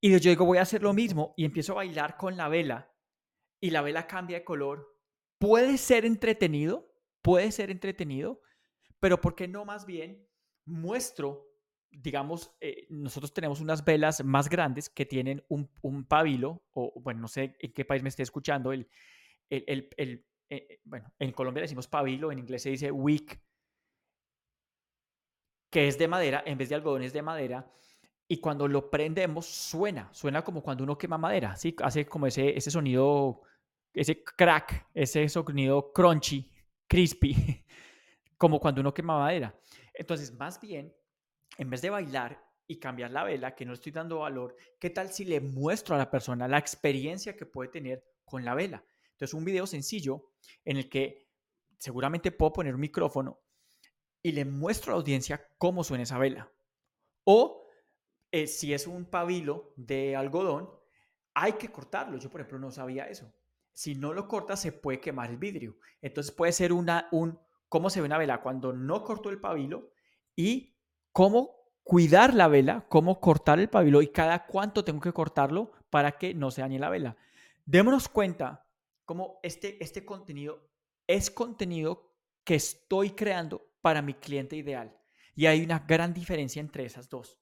Y 0.00 0.12
yo 0.12 0.30
digo, 0.30 0.44
voy 0.44 0.58
a 0.58 0.62
hacer 0.62 0.82
lo 0.82 0.92
mismo 0.92 1.34
y 1.36 1.44
empiezo 1.44 1.72
a 1.72 1.76
bailar 1.76 2.16
con 2.16 2.36
la 2.36 2.48
vela 2.48 2.94
y 3.60 3.70
la 3.70 3.82
vela 3.82 4.06
cambia 4.06 4.38
de 4.38 4.44
color. 4.44 4.94
Puede 5.38 5.76
ser 5.76 6.04
entretenido, 6.04 6.94
puede 7.20 7.50
ser 7.50 7.72
entretenido, 7.72 8.40
pero 9.00 9.20
¿por 9.20 9.34
qué 9.34 9.48
no 9.48 9.64
más 9.64 9.86
bien 9.86 10.28
muestro, 10.68 11.47
digamos, 11.90 12.54
eh, 12.60 12.86
nosotros 12.90 13.32
tenemos 13.32 13.60
unas 13.60 13.84
velas 13.84 14.24
más 14.24 14.48
grandes 14.48 14.88
que 14.88 15.06
tienen 15.06 15.44
un, 15.48 15.70
un, 15.82 16.04
pabilo, 16.04 16.62
o 16.72 16.92
bueno, 17.00 17.20
no 17.20 17.28
sé 17.28 17.56
en 17.58 17.72
qué 17.72 17.84
país 17.84 18.02
me 18.02 18.08
esté 18.08 18.22
escuchando, 18.22 18.72
el, 18.72 18.88
el, 19.50 19.88
el, 19.96 20.26
eh, 20.50 20.80
bueno, 20.84 21.12
en 21.18 21.32
Colombia 21.32 21.62
decimos 21.62 21.88
pabilo, 21.88 22.30
en 22.32 22.38
inglés 22.38 22.62
se 22.62 22.70
dice 22.70 22.90
wick, 22.90 23.40
que 25.70 25.88
es 25.88 25.98
de 25.98 26.08
madera, 26.08 26.42
en 26.46 26.56
vez 26.56 26.68
de 26.68 26.74
algodón 26.74 27.02
es 27.02 27.12
de 27.12 27.22
madera, 27.22 27.70
y 28.26 28.40
cuando 28.40 28.68
lo 28.68 28.90
prendemos 28.90 29.46
suena, 29.46 30.12
suena 30.12 30.42
como 30.44 30.62
cuando 30.62 30.84
uno 30.84 30.98
quema 30.98 31.16
madera, 31.16 31.56
¿sí? 31.56 31.74
Hace 31.82 32.06
como 32.06 32.26
ese, 32.26 32.56
ese 32.56 32.70
sonido, 32.70 33.42
ese 33.94 34.22
crack, 34.22 34.88
ese 34.92 35.28
sonido 35.28 35.92
crunchy, 35.92 36.50
crispy, 36.86 37.34
como 38.36 38.60
cuando 38.60 38.82
uno 38.82 38.92
quema 38.92 39.18
madera. 39.18 39.58
Entonces, 39.94 40.32
más 40.34 40.60
bien, 40.60 40.94
en 41.58 41.68
vez 41.68 41.82
de 41.82 41.90
bailar 41.90 42.42
y 42.66 42.78
cambiar 42.78 43.10
la 43.10 43.24
vela, 43.24 43.54
que 43.54 43.66
no 43.66 43.74
estoy 43.74 43.92
dando 43.92 44.20
valor, 44.20 44.56
¿qué 44.78 44.90
tal 44.90 45.12
si 45.12 45.24
le 45.24 45.40
muestro 45.40 45.94
a 45.94 45.98
la 45.98 46.10
persona 46.10 46.48
la 46.48 46.58
experiencia 46.58 47.36
que 47.36 47.46
puede 47.46 47.68
tener 47.68 48.04
con 48.24 48.44
la 48.44 48.54
vela? 48.54 48.84
Entonces, 49.12 49.34
un 49.34 49.44
video 49.44 49.66
sencillo 49.66 50.32
en 50.64 50.76
el 50.76 50.88
que 50.88 51.28
seguramente 51.78 52.30
puedo 52.30 52.52
poner 52.52 52.74
un 52.74 52.80
micrófono 52.80 53.40
y 54.22 54.32
le 54.32 54.44
muestro 54.44 54.92
a 54.92 54.94
la 54.94 55.00
audiencia 55.00 55.48
cómo 55.58 55.82
suena 55.82 56.04
esa 56.04 56.18
vela. 56.18 56.50
O 57.24 57.66
eh, 58.30 58.46
si 58.46 58.72
es 58.74 58.86
un 58.86 59.06
pabilo 59.06 59.72
de 59.76 60.14
algodón, 60.14 60.70
hay 61.34 61.54
que 61.54 61.70
cortarlo. 61.70 62.18
Yo, 62.18 62.30
por 62.30 62.40
ejemplo, 62.40 62.58
no 62.58 62.70
sabía 62.70 63.08
eso. 63.08 63.32
Si 63.72 63.94
no 63.94 64.12
lo 64.12 64.28
cortas, 64.28 64.60
se 64.60 64.72
puede 64.72 65.00
quemar 65.00 65.30
el 65.30 65.36
vidrio. 65.36 65.78
Entonces 66.02 66.32
puede 66.32 66.52
ser 66.52 66.72
una, 66.72 67.08
un, 67.12 67.38
cómo 67.68 67.90
se 67.90 68.00
ve 68.00 68.06
una 68.06 68.18
vela 68.18 68.42
cuando 68.42 68.72
no 68.72 69.04
corto 69.04 69.30
el 69.30 69.40
pabilo 69.40 69.92
y 70.36 70.77
cómo 71.18 71.72
cuidar 71.82 72.32
la 72.32 72.46
vela, 72.46 72.86
cómo 72.88 73.18
cortar 73.18 73.58
el 73.58 73.68
pabilo 73.68 74.02
y 74.02 74.06
cada 74.06 74.46
cuánto 74.46 74.84
tengo 74.84 75.00
que 75.00 75.12
cortarlo 75.12 75.72
para 75.90 76.12
que 76.12 76.32
no 76.32 76.52
se 76.52 76.60
dañe 76.60 76.78
la 76.78 76.90
vela. 76.90 77.16
Démonos 77.66 78.08
cuenta 78.08 78.64
cómo 79.04 79.40
este, 79.42 79.82
este 79.82 80.04
contenido 80.04 80.70
es 81.08 81.28
contenido 81.32 82.14
que 82.44 82.54
estoy 82.54 83.10
creando 83.10 83.68
para 83.80 84.00
mi 84.00 84.14
cliente 84.14 84.54
ideal. 84.54 84.96
Y 85.34 85.46
hay 85.46 85.64
una 85.64 85.80
gran 85.80 86.14
diferencia 86.14 86.60
entre 86.60 86.84
esas 86.84 87.08
dos. 87.08 87.36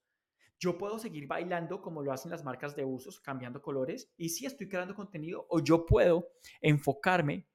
Yo 0.57 0.79
puedo 0.79 0.97
seguir 0.97 1.27
bailando 1.27 1.79
como 1.79 2.01
lo 2.01 2.11
hacen 2.11 2.31
las 2.31 2.43
marcas 2.43 2.75
de 2.75 2.83
usos, 2.83 3.19
cambiando 3.19 3.61
colores, 3.61 4.11
y 4.17 4.29
si 4.29 4.47
estoy 4.47 4.67
creando 4.67 4.95
contenido, 4.95 5.45
o 5.51 5.59
yo 5.59 5.85
puedo 5.85 6.31
enfocarme 6.61 7.47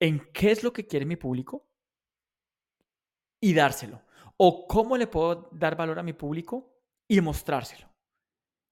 en 0.00 0.32
qué 0.32 0.50
es 0.50 0.64
lo 0.64 0.72
que 0.72 0.88
quiere 0.88 1.06
mi 1.06 1.14
público 1.14 1.70
y 3.38 3.54
dárselo. 3.54 4.02
O 4.42 4.66
cómo 4.66 4.96
le 4.96 5.06
puedo 5.06 5.50
dar 5.52 5.76
valor 5.76 5.98
a 5.98 6.02
mi 6.02 6.14
público 6.14 6.80
y 7.06 7.20
mostrárselo. 7.20 7.86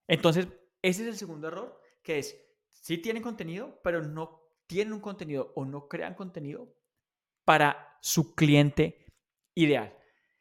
Entonces, 0.07 0.47
ese 0.81 1.03
es 1.03 1.07
el 1.09 1.15
segundo 1.15 1.47
error, 1.47 1.79
que 2.01 2.17
es, 2.17 2.35
sí 2.69 2.97
tienen 2.97 3.21
contenido, 3.21 3.79
pero 3.83 4.01
no 4.01 4.41
tienen 4.65 4.93
un 4.93 4.99
contenido 4.99 5.53
o 5.55 5.65
no 5.65 5.87
crean 5.87 6.15
contenido 6.15 6.75
para 7.45 7.99
su 8.01 8.33
cliente 8.33 9.05
ideal. 9.53 9.95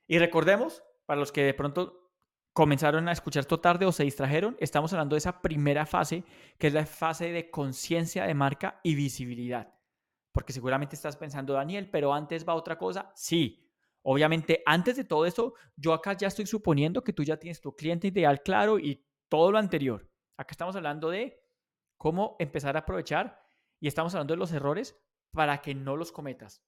Y 0.07 0.19
recordemos, 0.19 0.83
para 1.05 1.21
los 1.21 1.31
que 1.31 1.43
de 1.43 1.53
pronto 1.53 2.11
comenzaron 2.55 3.07
a 3.07 3.13
escuchar 3.13 3.43
esto 3.43 3.61
tarde 3.61 3.85
o 3.85 3.93
se 3.93 4.05
distrajeron, 4.05 4.57
estamos 4.61 4.95
hablando 4.95 5.15
de 5.15 5.19
esa 5.19 5.43
primera 5.43 5.85
fase, 5.85 6.25
que 6.57 6.69
es 6.69 6.73
la 6.73 6.87
fase 6.87 7.33
de 7.33 7.51
conciencia 7.51 8.25
de 8.25 8.33
marca 8.33 8.81
y 8.83 8.95
visibilidad. 8.95 9.75
Porque 10.33 10.55
seguramente 10.55 10.97
estás 10.97 11.19
pensando, 11.19 11.53
Daniel, 11.53 11.91
pero 11.91 12.15
antes 12.15 12.49
va 12.49 12.55
otra 12.55 12.79
cosa. 12.79 13.13
Sí, 13.15 13.68
obviamente 14.11 14.63
antes 14.65 14.97
de 14.97 15.05
todo 15.05 15.27
esto, 15.27 15.53
yo 15.77 15.93
acá 15.93 16.15
ya 16.15 16.29
estoy 16.29 16.47
suponiendo 16.47 17.05
que 17.05 17.13
tú 17.13 17.23
ya 17.23 17.37
tienes 17.37 17.61
tu 17.61 17.77
cliente 17.77 18.09
ideal 18.09 18.43
claro 18.43 18.79
y 18.79 19.05
todo 19.29 19.53
lo 19.53 19.59
anterior. 19.59 20.09
Acá 20.39 20.53
estamos 20.53 20.75
hablando 20.77 21.11
de 21.11 21.43
cómo 21.99 22.35
empezar 22.39 22.75
a 22.77 22.81
aprovechar 22.81 23.39
y 23.81 23.87
estamos 23.87 24.15
hablando 24.15 24.33
de 24.33 24.39
los 24.39 24.53
errores 24.53 24.99
para 25.31 25.61
que 25.61 25.75
no 25.75 25.95
los 25.95 26.11
cometas. 26.11 26.65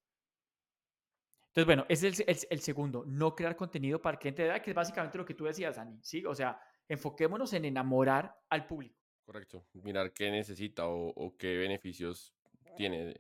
Entonces, 1.46 1.64
bueno, 1.64 1.86
ese 1.88 2.08
es 2.26 2.46
el, 2.50 2.60
segundo, 2.60 3.04
no 3.06 3.34
crear 3.34 3.56
contenido 3.56 4.02
para 4.02 4.18
que 4.18 4.28
cliente 4.28 4.60
que 4.60 4.70
es 4.70 4.76
básicamente 4.76 5.16
lo 5.16 5.24
que 5.24 5.34
tú 5.34 5.46
decías, 5.46 5.76
Dani, 5.76 5.98
¿sí? 6.02 6.22
O 6.26 6.34
sea, 6.34 6.60
enfoquémonos 6.88 7.54
en 7.54 7.64
enamorar 7.64 8.36
al 8.50 8.66
público. 8.66 9.00
Correcto, 9.24 9.64
mirar 9.82 10.12
qué 10.12 10.30
necesita 10.30 10.84
o, 10.86 11.34
qué 11.38 11.56
beneficios 11.56 12.34
tiene 12.76 13.16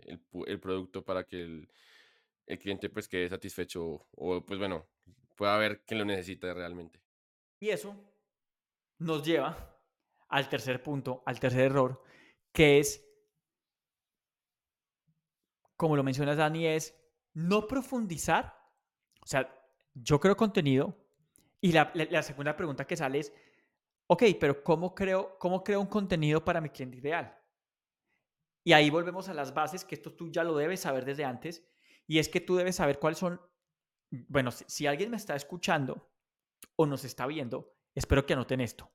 el, 0.46 0.60
producto 0.60 1.02
para 1.02 1.24
que 1.24 1.40
el, 1.40 1.68
cliente 2.58 2.90
pues 2.90 3.08
quede 3.08 3.28
satisfecho 3.28 4.08
o 4.12 4.44
pues 4.44 4.58
bueno, 4.58 4.86
pueda 5.36 5.56
ver 5.56 5.84
que 5.84 5.94
lo 5.94 6.04
necesita 6.04 6.52
realmente. 6.52 7.00
Y 7.60 7.70
eso 7.70 7.94
nos 8.98 9.24
lleva 9.24 9.78
al 10.28 10.48
tercer 10.48 10.82
punto, 10.82 11.22
al 11.26 11.40
tercer 11.40 11.62
error, 11.62 12.02
que 12.52 12.78
es, 12.78 13.06
como 15.76 15.96
lo 15.96 16.02
mencionas 16.02 16.36
Dani, 16.36 16.66
es 16.66 16.94
no 17.34 17.66
profundizar, 17.66 18.54
o 19.22 19.26
sea, 19.26 19.50
yo 19.94 20.20
creo 20.20 20.36
contenido 20.36 20.96
y 21.60 21.72
la, 21.72 22.22
segunda 22.22 22.56
pregunta 22.56 22.86
que 22.86 22.96
sale 22.96 23.18
es, 23.18 23.32
ok, 24.06 24.24
pero 24.38 24.62
¿cómo 24.62 24.94
creo, 24.94 25.38
¿cómo 25.38 25.62
creo 25.62 25.80
un 25.80 25.86
contenido 25.86 26.44
para 26.44 26.60
mi 26.60 26.70
cliente 26.70 26.98
ideal? 26.98 27.36
Y 28.62 28.72
ahí 28.72 28.90
volvemos 28.90 29.28
a 29.28 29.34
las 29.34 29.52
bases, 29.54 29.84
que 29.84 29.94
esto 29.94 30.12
tú 30.12 30.30
ya 30.30 30.44
lo 30.44 30.56
debes 30.56 30.80
saber 30.80 31.04
desde 31.04 31.24
antes, 31.24 31.66
y 32.10 32.18
es 32.18 32.28
que 32.28 32.40
tú 32.40 32.56
debes 32.56 32.74
saber 32.74 32.98
cuáles 32.98 33.18
son, 33.18 33.40
bueno, 34.10 34.50
si, 34.50 34.88
alguien 34.88 35.12
me 35.12 35.16
está 35.16 35.36
escuchando 35.36 36.10
o 36.74 36.84
nos 36.84 37.04
está 37.04 37.24
viendo, 37.28 37.72
espero 37.94 38.26
que 38.26 38.32
anoten 38.32 38.60
esto. 38.60 38.90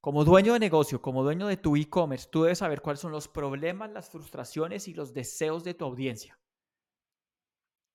Como 0.00 0.24
dueño 0.24 0.54
de 0.54 0.58
negocio, 0.58 1.02
como 1.02 1.24
dueño 1.24 1.46
de 1.46 1.58
tu 1.58 1.76
e-commerce, 1.76 2.30
tú 2.32 2.44
debes 2.44 2.60
saber 2.60 2.80
cuáles 2.80 3.00
son 3.00 3.12
los 3.12 3.28
problemas, 3.28 3.90
las 3.90 4.08
frustraciones 4.08 4.88
y 4.88 4.94
los 4.94 5.12
deseos 5.12 5.62
de 5.62 5.74
tu 5.74 5.84
audiencia. 5.84 6.40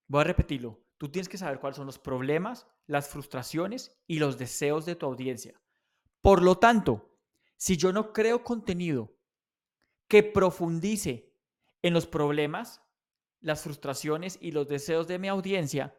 Voy 0.07 0.21
a 0.21 0.25
repetirlo. 0.25 0.83
Tú 0.99 1.09
tienes 1.09 1.29
que 1.29 1.39
saber 1.39 1.59
cuáles 1.59 1.77
son 1.77 1.87
los 1.87 1.97
problemas, 1.97 2.67
las 2.85 3.09
frustraciones 3.09 3.99
y 4.05 4.19
los 4.19 4.37
deseos 4.37 4.85
de 4.85 4.95
tu 4.95 5.07
audiencia. 5.07 5.59
Por 6.21 6.43
lo 6.43 6.59
tanto, 6.59 7.17
si 7.55 7.75
yo 7.75 7.91
no 7.91 8.13
creo 8.13 8.43
contenido 8.43 9.17
que 10.07 10.21
profundice 10.21 11.33
en 11.81 11.95
los 11.95 12.05
problemas, 12.05 12.86
las 13.39 13.61
frustraciones 13.61 14.37
y 14.41 14.51
los 14.51 14.67
deseos 14.67 15.07
de 15.07 15.19
mi 15.19 15.27
audiencia, 15.27 15.95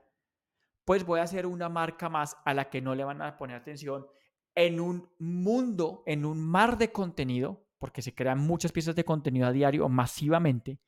pues 0.85 1.05
voy 1.05 1.21
a 1.21 1.25
hacer 1.25 1.47
una 1.47 1.69
marca 1.69 2.09
más 2.09 2.37
a 2.45 2.55
la 2.55 2.71
que 2.71 2.81
no 2.81 2.95
le 2.95 3.05
van 3.05 3.21
a 3.23 3.37
poner 3.37 3.57
atención 3.57 4.07
en 4.55 4.81
un 4.81 5.09
mundo, 5.19 6.03
en 6.07 6.25
un 6.25 6.41
mar 6.41 6.79
de 6.79 6.91
contenido, 6.91 7.67
porque 7.79 8.03
se 8.03 8.15
crean 8.15 8.39
muchas 8.39 8.73
piezas 8.73 8.97
de 8.97 9.05
contenido 9.05 9.47
a 9.47 9.53
diario 9.53 9.89
masivamente, 9.89 10.81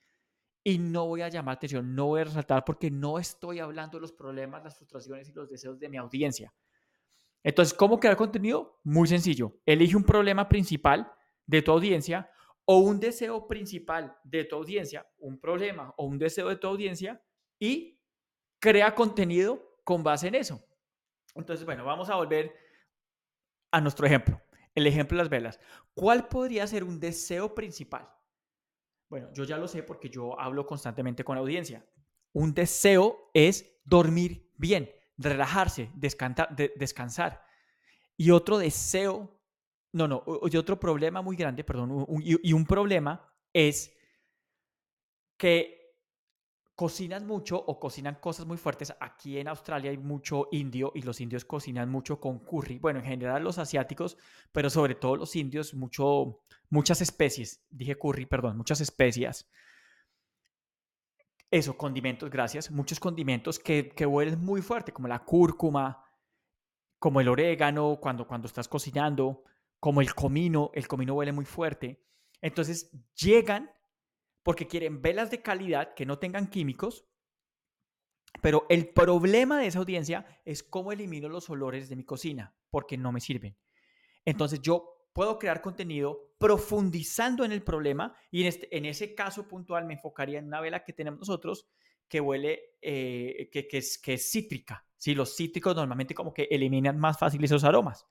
y 0.62 0.78
no 0.78 1.06
voy 1.06 1.22
a 1.22 1.28
llamar 1.28 1.56
atención, 1.56 1.94
no 1.94 2.06
voy 2.06 2.20
a 2.20 2.24
resaltar 2.24 2.64
porque 2.64 2.90
no 2.90 3.18
estoy 3.18 3.60
hablando 3.60 3.96
de 3.96 4.02
los 4.02 4.12
problemas, 4.12 4.62
las 4.62 4.76
frustraciones 4.76 5.28
y 5.28 5.32
los 5.32 5.48
deseos 5.48 5.78
de 5.78 5.88
mi 5.88 5.96
audiencia. 5.96 6.52
Entonces, 7.42 7.72
¿cómo 7.72 7.98
crear 7.98 8.16
contenido? 8.16 8.78
Muy 8.84 9.08
sencillo. 9.08 9.58
Elige 9.64 9.96
un 9.96 10.04
problema 10.04 10.48
principal 10.48 11.10
de 11.46 11.62
tu 11.62 11.72
audiencia 11.72 12.30
o 12.64 12.78
un 12.78 13.00
deseo 13.00 13.48
principal 13.48 14.16
de 14.24 14.44
tu 14.44 14.56
audiencia, 14.56 15.06
un 15.18 15.40
problema 15.40 15.92
o 15.96 16.04
un 16.04 16.18
deseo 16.18 16.48
de 16.48 16.56
tu 16.56 16.66
audiencia 16.66 17.22
y 17.58 18.00
crea 18.58 18.94
contenido 18.94 19.80
con 19.84 20.02
base 20.02 20.28
en 20.28 20.36
eso. 20.36 20.64
Entonces, 21.34 21.64
bueno, 21.64 21.84
vamos 21.84 22.10
a 22.10 22.16
volver 22.16 22.54
a 23.70 23.80
nuestro 23.80 24.06
ejemplo, 24.06 24.40
el 24.74 24.86
ejemplo 24.86 25.16
de 25.16 25.22
las 25.24 25.30
velas. 25.30 25.60
¿Cuál 25.94 26.28
podría 26.28 26.66
ser 26.66 26.84
un 26.84 27.00
deseo 27.00 27.54
principal? 27.54 28.08
Bueno, 29.08 29.32
yo 29.32 29.44
ya 29.44 29.56
lo 29.56 29.66
sé 29.66 29.82
porque 29.82 30.08
yo 30.08 30.38
hablo 30.38 30.66
constantemente 30.66 31.24
con 31.24 31.34
la 31.36 31.40
audiencia. 31.40 31.84
Un 32.32 32.54
deseo 32.54 33.30
es 33.34 33.80
dormir 33.84 34.52
bien, 34.56 34.90
relajarse, 35.16 35.90
descansar. 35.94 37.44
Y 38.16 38.30
otro 38.30 38.58
deseo, 38.58 39.39
no, 39.92 40.06
no, 40.06 40.22
y 40.50 40.56
otro 40.56 40.78
problema 40.78 41.20
muy 41.22 41.36
grande, 41.36 41.64
perdón, 41.64 42.06
y, 42.22 42.52
un 42.52 42.64
problema 42.64 43.28
es 43.52 43.92
que 45.36 45.80
cocinan 46.76 47.26
mucho 47.26 47.56
o 47.58 47.78
cocinan 47.80 48.14
cosas 48.16 48.46
muy 48.46 48.56
fuertes. 48.56 48.94
Aquí 49.00 49.38
en 49.38 49.48
Australia 49.48 49.90
hay 49.90 49.98
mucho 49.98 50.48
indio 50.52 50.92
y 50.94 51.02
los 51.02 51.20
indios 51.20 51.44
cocinan 51.44 51.90
mucho 51.90 52.20
con 52.20 52.38
curry. 52.38 52.78
Bueno, 52.78 53.00
en 53.00 53.04
general 53.04 53.42
los 53.42 53.58
asiáticos, 53.58 54.16
pero 54.52 54.70
sobre 54.70 54.94
todo 54.94 55.16
los 55.16 55.34
indios, 55.36 55.74
mucho, 55.74 56.40
muchas 56.70 57.00
especies. 57.02 57.62
Dije 57.68 57.98
curry, 57.98 58.26
perdón, 58.26 58.56
muchas 58.56 58.80
especias. 58.80 59.50
Eso, 61.50 61.76
condimentos, 61.76 62.30
gracias. 62.30 62.70
Muchos 62.70 63.00
condimentos 63.00 63.58
que, 63.58 63.90
que 63.90 64.06
huelen 64.06 64.42
muy 64.42 64.62
fuerte, 64.62 64.92
como 64.92 65.08
la 65.08 65.18
cúrcuma, 65.24 66.04
como 66.98 67.20
el 67.20 67.28
orégano 67.28 67.98
cuando, 68.00 68.26
cuando 68.26 68.46
estás 68.46 68.68
cocinando, 68.68 69.44
como 69.80 70.00
el 70.00 70.14
comino. 70.14 70.70
El 70.74 70.86
comino 70.86 71.14
huele 71.14 71.32
muy 71.32 71.44
fuerte. 71.44 72.04
Entonces 72.40 72.90
llegan 73.14 73.70
porque 74.42 74.66
quieren 74.66 75.02
velas 75.02 75.30
de 75.30 75.42
calidad 75.42 75.94
que 75.94 76.06
no 76.06 76.18
tengan 76.18 76.48
químicos, 76.48 77.06
pero 78.40 78.66
el 78.68 78.88
problema 78.88 79.58
de 79.58 79.66
esa 79.66 79.80
audiencia 79.80 80.40
es 80.44 80.62
cómo 80.62 80.92
elimino 80.92 81.28
los 81.28 81.50
olores 81.50 81.88
de 81.88 81.96
mi 81.96 82.04
cocina, 82.04 82.54
porque 82.70 82.96
no 82.96 83.12
me 83.12 83.20
sirven. 83.20 83.56
Entonces 84.24 84.62
yo 84.62 85.08
puedo 85.12 85.38
crear 85.38 85.60
contenido 85.60 86.32
profundizando 86.38 87.44
en 87.44 87.52
el 87.52 87.62
problema 87.62 88.14
y 88.30 88.42
en, 88.42 88.46
este, 88.46 88.76
en 88.76 88.86
ese 88.86 89.14
caso 89.14 89.48
puntual 89.48 89.84
me 89.84 89.94
enfocaría 89.94 90.38
en 90.38 90.46
una 90.46 90.60
vela 90.60 90.84
que 90.84 90.92
tenemos 90.92 91.20
nosotros 91.20 91.68
que 92.08 92.20
huele, 92.20 92.76
eh, 92.80 93.48
que, 93.52 93.68
que, 93.68 93.78
es, 93.78 93.98
que 93.98 94.14
es 94.14 94.30
cítrica. 94.30 94.86
¿sí? 94.96 95.14
Los 95.14 95.36
cítricos 95.36 95.76
normalmente 95.76 96.14
como 96.14 96.32
que 96.32 96.48
eliminan 96.50 96.98
más 96.98 97.18
fácil 97.18 97.44
esos 97.44 97.64
aromas. 97.64 98.06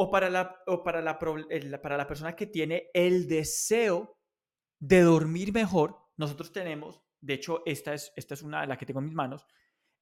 O 0.00 0.12
para 0.12 0.30
la, 0.30 0.62
o 0.68 0.84
para 0.84 1.02
la, 1.02 1.18
para 1.18 1.96
la 1.96 2.06
persona 2.06 2.36
que 2.36 2.46
tiene 2.46 2.88
el 2.94 3.26
deseo 3.26 4.16
de 4.78 5.02
dormir 5.02 5.52
mejor, 5.52 5.98
nosotros 6.16 6.52
tenemos, 6.52 7.02
de 7.20 7.34
hecho, 7.34 7.62
esta 7.66 7.94
es, 7.94 8.12
esta 8.14 8.34
es 8.34 8.42
una 8.42 8.60
de 8.60 8.68
las 8.68 8.78
que 8.78 8.86
tengo 8.86 9.00
en 9.00 9.06
mis 9.06 9.14
manos, 9.14 9.44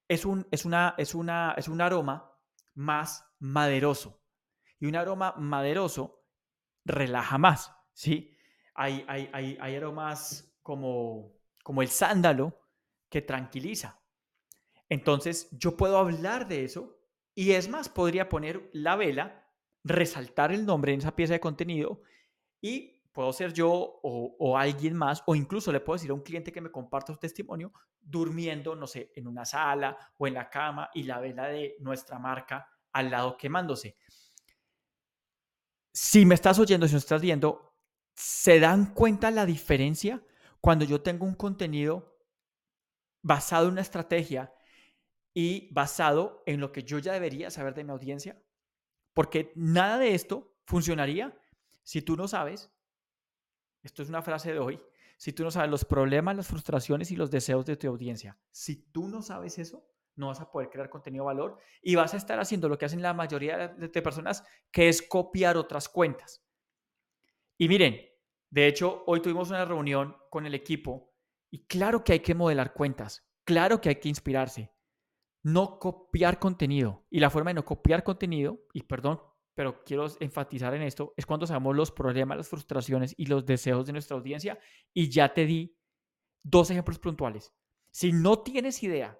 es 0.06 0.26
un, 0.26 0.46
es, 0.50 0.66
una, 0.66 0.94
es, 0.98 1.14
una, 1.14 1.54
es 1.56 1.68
un 1.68 1.80
aroma 1.80 2.30
más 2.74 3.24
maderoso. 3.38 4.22
Y 4.78 4.84
un 4.84 4.96
aroma 4.96 5.34
maderoso 5.38 6.26
relaja 6.84 7.38
más, 7.38 7.72
¿sí? 7.94 8.36
Hay, 8.74 9.02
hay, 9.08 9.30
hay, 9.32 9.56
hay 9.58 9.76
aromas 9.76 10.54
como, 10.62 11.32
como 11.64 11.80
el 11.80 11.88
sándalo 11.88 12.60
que 13.08 13.22
tranquiliza. 13.22 13.98
Entonces, 14.90 15.48
yo 15.52 15.74
puedo 15.74 15.96
hablar 15.96 16.48
de 16.48 16.64
eso 16.64 17.00
y 17.34 17.52
es 17.52 17.70
más, 17.70 17.88
podría 17.88 18.28
poner 18.28 18.68
la 18.74 18.96
vela, 18.96 19.45
resaltar 19.86 20.52
el 20.52 20.66
nombre 20.66 20.92
en 20.92 20.98
esa 20.98 21.14
pieza 21.14 21.34
de 21.34 21.40
contenido 21.40 22.02
y 22.60 23.02
puedo 23.12 23.32
ser 23.32 23.52
yo 23.52 23.70
o, 24.02 24.58
alguien 24.58 24.94
más, 24.94 25.22
o 25.26 25.34
incluso 25.34 25.72
le 25.72 25.80
puedo 25.80 25.96
decir 25.96 26.10
a 26.10 26.14
un 26.14 26.20
cliente 26.20 26.52
que 26.52 26.60
me 26.60 26.70
comparta 26.70 27.14
su 27.14 27.18
testimonio, 27.18 27.72
durmiendo, 27.98 28.76
no 28.76 28.86
sé, 28.86 29.12
en 29.14 29.26
una 29.26 29.44
sala 29.44 29.96
o 30.18 30.26
en 30.26 30.34
la 30.34 30.50
cama 30.50 30.90
y 30.92 31.04
la 31.04 31.18
vela 31.18 31.46
de 31.46 31.76
nuestra 31.80 32.18
marca 32.18 32.68
al 32.92 33.10
lado 33.10 33.36
quemándose. 33.36 33.96
Si 35.92 36.26
me 36.26 36.34
estás 36.34 36.58
oyendo, 36.58 36.86
si 36.86 36.94
me 36.94 36.98
estás 36.98 37.22
viendo, 37.22 37.74
¿se 38.14 38.60
dan 38.60 38.92
cuenta 38.92 39.30
la 39.30 39.46
diferencia 39.46 40.22
cuando 40.60 40.84
yo 40.84 41.00
tengo 41.00 41.24
un 41.24 41.36
contenido 41.36 42.18
basado 43.22 43.66
en 43.66 43.72
una 43.72 43.80
estrategia 43.80 44.52
y 45.32 45.72
basado 45.72 46.42
en 46.44 46.60
lo 46.60 46.70
que 46.70 46.82
yo 46.82 46.98
ya 46.98 47.12
debería 47.12 47.50
saber 47.50 47.72
de 47.72 47.84
mi 47.84 47.92
audiencia? 47.92 48.42
Porque 49.16 49.50
nada 49.54 49.96
de 49.96 50.14
esto 50.14 50.58
funcionaría 50.66 51.34
si 51.82 52.02
tú 52.02 52.16
no 52.16 52.28
sabes 52.28 52.70
esto 53.82 54.02
es 54.02 54.08
una 54.08 54.20
frase 54.20 54.52
de 54.52 54.58
hoy, 54.58 54.82
si 55.16 55.32
tú 55.32 55.44
no 55.44 55.50
sabes 55.50 55.70
los 55.70 55.84
problemas, 55.84 56.36
las 56.36 56.48
frustraciones 56.48 57.12
y 57.12 57.16
los 57.16 57.30
deseos 57.30 57.64
de 57.64 57.76
tu 57.76 57.88
audiencia, 57.88 58.36
si 58.50 58.90
tú 58.90 59.08
no 59.08 59.22
sabes 59.22 59.58
eso, 59.58 59.88
no 60.16 60.26
vas 60.26 60.40
a 60.40 60.50
poder 60.50 60.68
crear 60.68 60.90
contenido 60.90 61.22
de 61.22 61.34
valor 61.34 61.58
y 61.80 61.94
vas 61.94 62.12
a 62.12 62.18
estar 62.18 62.38
haciendo 62.40 62.68
lo 62.68 62.76
que 62.76 62.84
hacen 62.84 63.00
la 63.00 63.14
mayoría 63.14 63.68
de 63.68 64.02
personas, 64.02 64.44
que 64.70 64.88
es 64.88 65.00
copiar 65.00 65.56
otras 65.56 65.88
cuentas. 65.88 66.44
Y 67.56 67.68
miren, 67.68 67.96
de 68.50 68.66
hecho, 68.66 69.04
hoy 69.06 69.22
tuvimos 69.22 69.48
una 69.48 69.64
reunión 69.64 70.16
con 70.28 70.44
el 70.46 70.54
equipo 70.54 71.14
y 71.50 71.64
claro 71.66 72.04
que 72.04 72.12
hay 72.12 72.20
que 72.20 72.34
modelar 72.34 72.74
cuentas, 72.74 73.26
claro 73.44 73.80
que 73.80 73.88
hay 73.88 73.96
que 73.96 74.10
inspirarse, 74.10 74.74
no 75.46 75.78
copiar 75.78 76.40
contenido. 76.40 77.06
Y 77.08 77.20
la 77.20 77.30
forma 77.30 77.50
de 77.50 77.54
no 77.54 77.64
copiar 77.64 78.02
contenido, 78.02 78.66
y 78.72 78.82
perdón 78.82 79.20
pero 79.56 79.82
quiero 79.84 80.06
enfatizar 80.20 80.74
en 80.74 80.82
esto, 80.82 81.14
es 81.16 81.24
cuando 81.24 81.46
sabemos 81.46 81.74
los 81.74 81.90
problemas, 81.90 82.36
las 82.36 82.48
frustraciones 82.48 83.14
y 83.16 83.24
los 83.24 83.46
deseos 83.46 83.86
de 83.86 83.94
nuestra 83.94 84.14
audiencia. 84.14 84.58
Y 84.92 85.08
ya 85.08 85.32
te 85.32 85.46
di 85.46 85.80
dos 86.42 86.70
ejemplos 86.70 86.98
puntuales. 86.98 87.54
Si 87.90 88.12
no 88.12 88.40
tienes 88.40 88.82
idea 88.82 89.18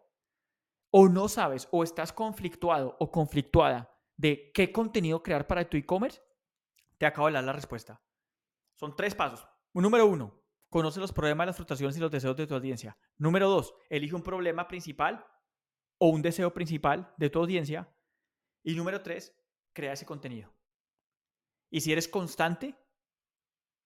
o 0.90 1.08
no 1.08 1.28
sabes 1.28 1.68
o 1.72 1.82
estás 1.82 2.12
conflictuado 2.12 2.98
o 3.00 3.10
conflictuada 3.10 3.90
de 4.18 4.50
qué 4.52 4.70
contenido 4.72 5.22
crear 5.22 5.46
para 5.46 5.66
tu 5.70 5.78
e-commerce, 5.78 6.20
te 6.98 7.06
acabo 7.06 7.28
de 7.28 7.32
dar 7.32 7.44
la 7.44 7.54
respuesta. 7.54 8.04
Son 8.74 8.94
tres 8.94 9.14
pasos. 9.14 9.48
Número 9.72 10.04
uno, 10.04 10.44
conoce 10.68 11.00
los 11.00 11.14
problemas, 11.14 11.46
las 11.46 11.56
frustraciones 11.56 11.96
y 11.96 12.00
los 12.00 12.10
deseos 12.10 12.36
de 12.36 12.46
tu 12.46 12.54
audiencia. 12.54 12.98
Número 13.16 13.48
dos, 13.48 13.74
elige 13.88 14.14
un 14.14 14.22
problema 14.22 14.68
principal 14.68 15.24
o 15.98 16.08
un 16.08 16.22
deseo 16.22 16.52
principal 16.52 17.12
de 17.16 17.30
tu 17.30 17.38
audiencia. 17.38 17.88
Y 18.62 18.74
número 18.74 19.02
tres, 19.02 19.34
crea 19.72 19.92
ese 19.92 20.06
contenido. 20.06 20.52
Y 21.70 21.80
si 21.80 21.92
eres 21.92 22.08
constante, 22.08 22.74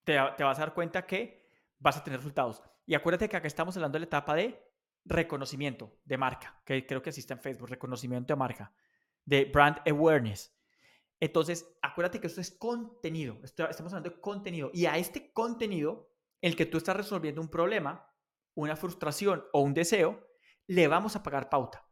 te, 0.04 0.16
vas 0.16 0.58
a 0.58 0.60
dar 0.60 0.74
cuenta 0.74 1.06
que 1.06 1.50
vas 1.78 1.96
a 1.96 2.04
tener 2.04 2.20
resultados. 2.20 2.62
Y 2.86 2.94
acuérdate 2.94 3.28
que 3.28 3.36
acá 3.36 3.46
estamos 3.46 3.76
hablando 3.76 3.96
de 3.96 4.00
la 4.00 4.06
etapa 4.06 4.34
de 4.34 4.62
reconocimiento 5.04 5.98
de 6.04 6.18
marca, 6.18 6.60
que 6.64 6.86
creo 6.86 7.02
que 7.02 7.10
existe 7.10 7.32
en 7.32 7.40
Facebook, 7.40 7.70
reconocimiento 7.70 8.32
de 8.32 8.38
marca, 8.38 8.74
de 9.24 9.46
brand 9.46 9.78
awareness. 9.88 10.54
Entonces, 11.20 11.76
acuérdate 11.82 12.20
que 12.20 12.26
esto 12.26 12.40
es 12.40 12.50
contenido, 12.50 13.38
estamos 13.42 13.92
hablando 13.92 14.10
de 14.10 14.20
contenido. 14.20 14.70
Y 14.72 14.86
a 14.86 14.96
este 14.96 15.32
contenido, 15.32 16.10
el 16.40 16.56
que 16.56 16.66
tú 16.66 16.78
estás 16.78 16.96
resolviendo 16.96 17.40
un 17.40 17.48
problema, 17.48 18.10
una 18.54 18.76
frustración 18.76 19.44
o 19.52 19.60
un 19.60 19.74
deseo, 19.74 20.26
le 20.66 20.88
vamos 20.88 21.16
a 21.16 21.22
pagar 21.22 21.50
pauta 21.50 21.89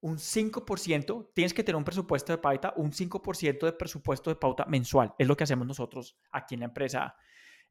un 0.00 0.18
5%, 0.18 1.30
tienes 1.34 1.54
que 1.54 1.64
tener 1.64 1.76
un 1.76 1.84
presupuesto 1.84 2.32
de 2.32 2.38
pauta, 2.38 2.74
un 2.76 2.92
5% 2.92 3.64
de 3.64 3.72
presupuesto 3.72 4.30
de 4.30 4.36
pauta 4.36 4.64
mensual. 4.66 5.14
Es 5.18 5.26
lo 5.26 5.36
que 5.36 5.44
hacemos 5.44 5.66
nosotros 5.66 6.18
aquí 6.30 6.54
en 6.54 6.60
la 6.60 6.66
empresa 6.66 7.16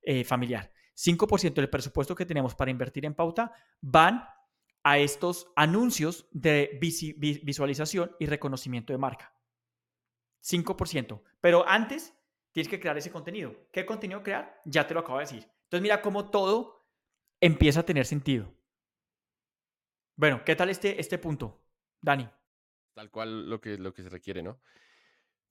eh, 0.01 0.23
familiar. 0.23 0.71
5% 0.95 1.53
del 1.53 1.69
presupuesto 1.69 2.15
que 2.15 2.25
tenemos 2.25 2.55
para 2.55 2.71
invertir 2.71 3.05
en 3.05 3.13
pauta 3.13 3.53
van 3.81 4.27
a 4.83 4.97
estos 4.97 5.51
anuncios 5.55 6.27
de 6.31 6.77
visualización 6.79 8.15
y 8.19 8.27
reconocimiento 8.27 8.93
de 8.93 8.99
marca. 8.99 9.33
5%. 10.43 11.21
Pero 11.41 11.67
antes 11.67 12.13
tienes 12.51 12.69
que 12.69 12.79
crear 12.79 12.97
ese 12.97 13.11
contenido. 13.11 13.55
¿Qué 13.71 13.85
contenido 13.85 14.23
crear? 14.23 14.61
Ya 14.63 14.85
te 14.87 14.93
lo 14.93 14.99
acabo 14.99 15.17
de 15.17 15.25
decir. 15.25 15.51
Entonces 15.63 15.81
mira 15.81 16.01
cómo 16.01 16.29
todo 16.29 16.87
empieza 17.41 17.81
a 17.81 17.85
tener 17.85 18.05
sentido. 18.05 18.53
Bueno, 20.15 20.43
¿qué 20.45 20.55
tal 20.55 20.69
este, 20.69 21.01
este 21.01 21.17
punto? 21.17 21.64
Dani. 22.05 22.29
Tal 22.93 23.09
cual 23.09 23.49
lo 23.49 23.59
que, 23.59 23.77
lo 23.77 23.91
que 23.91 24.03
se 24.03 24.09
requiere, 24.09 24.43
¿no? 24.43 24.61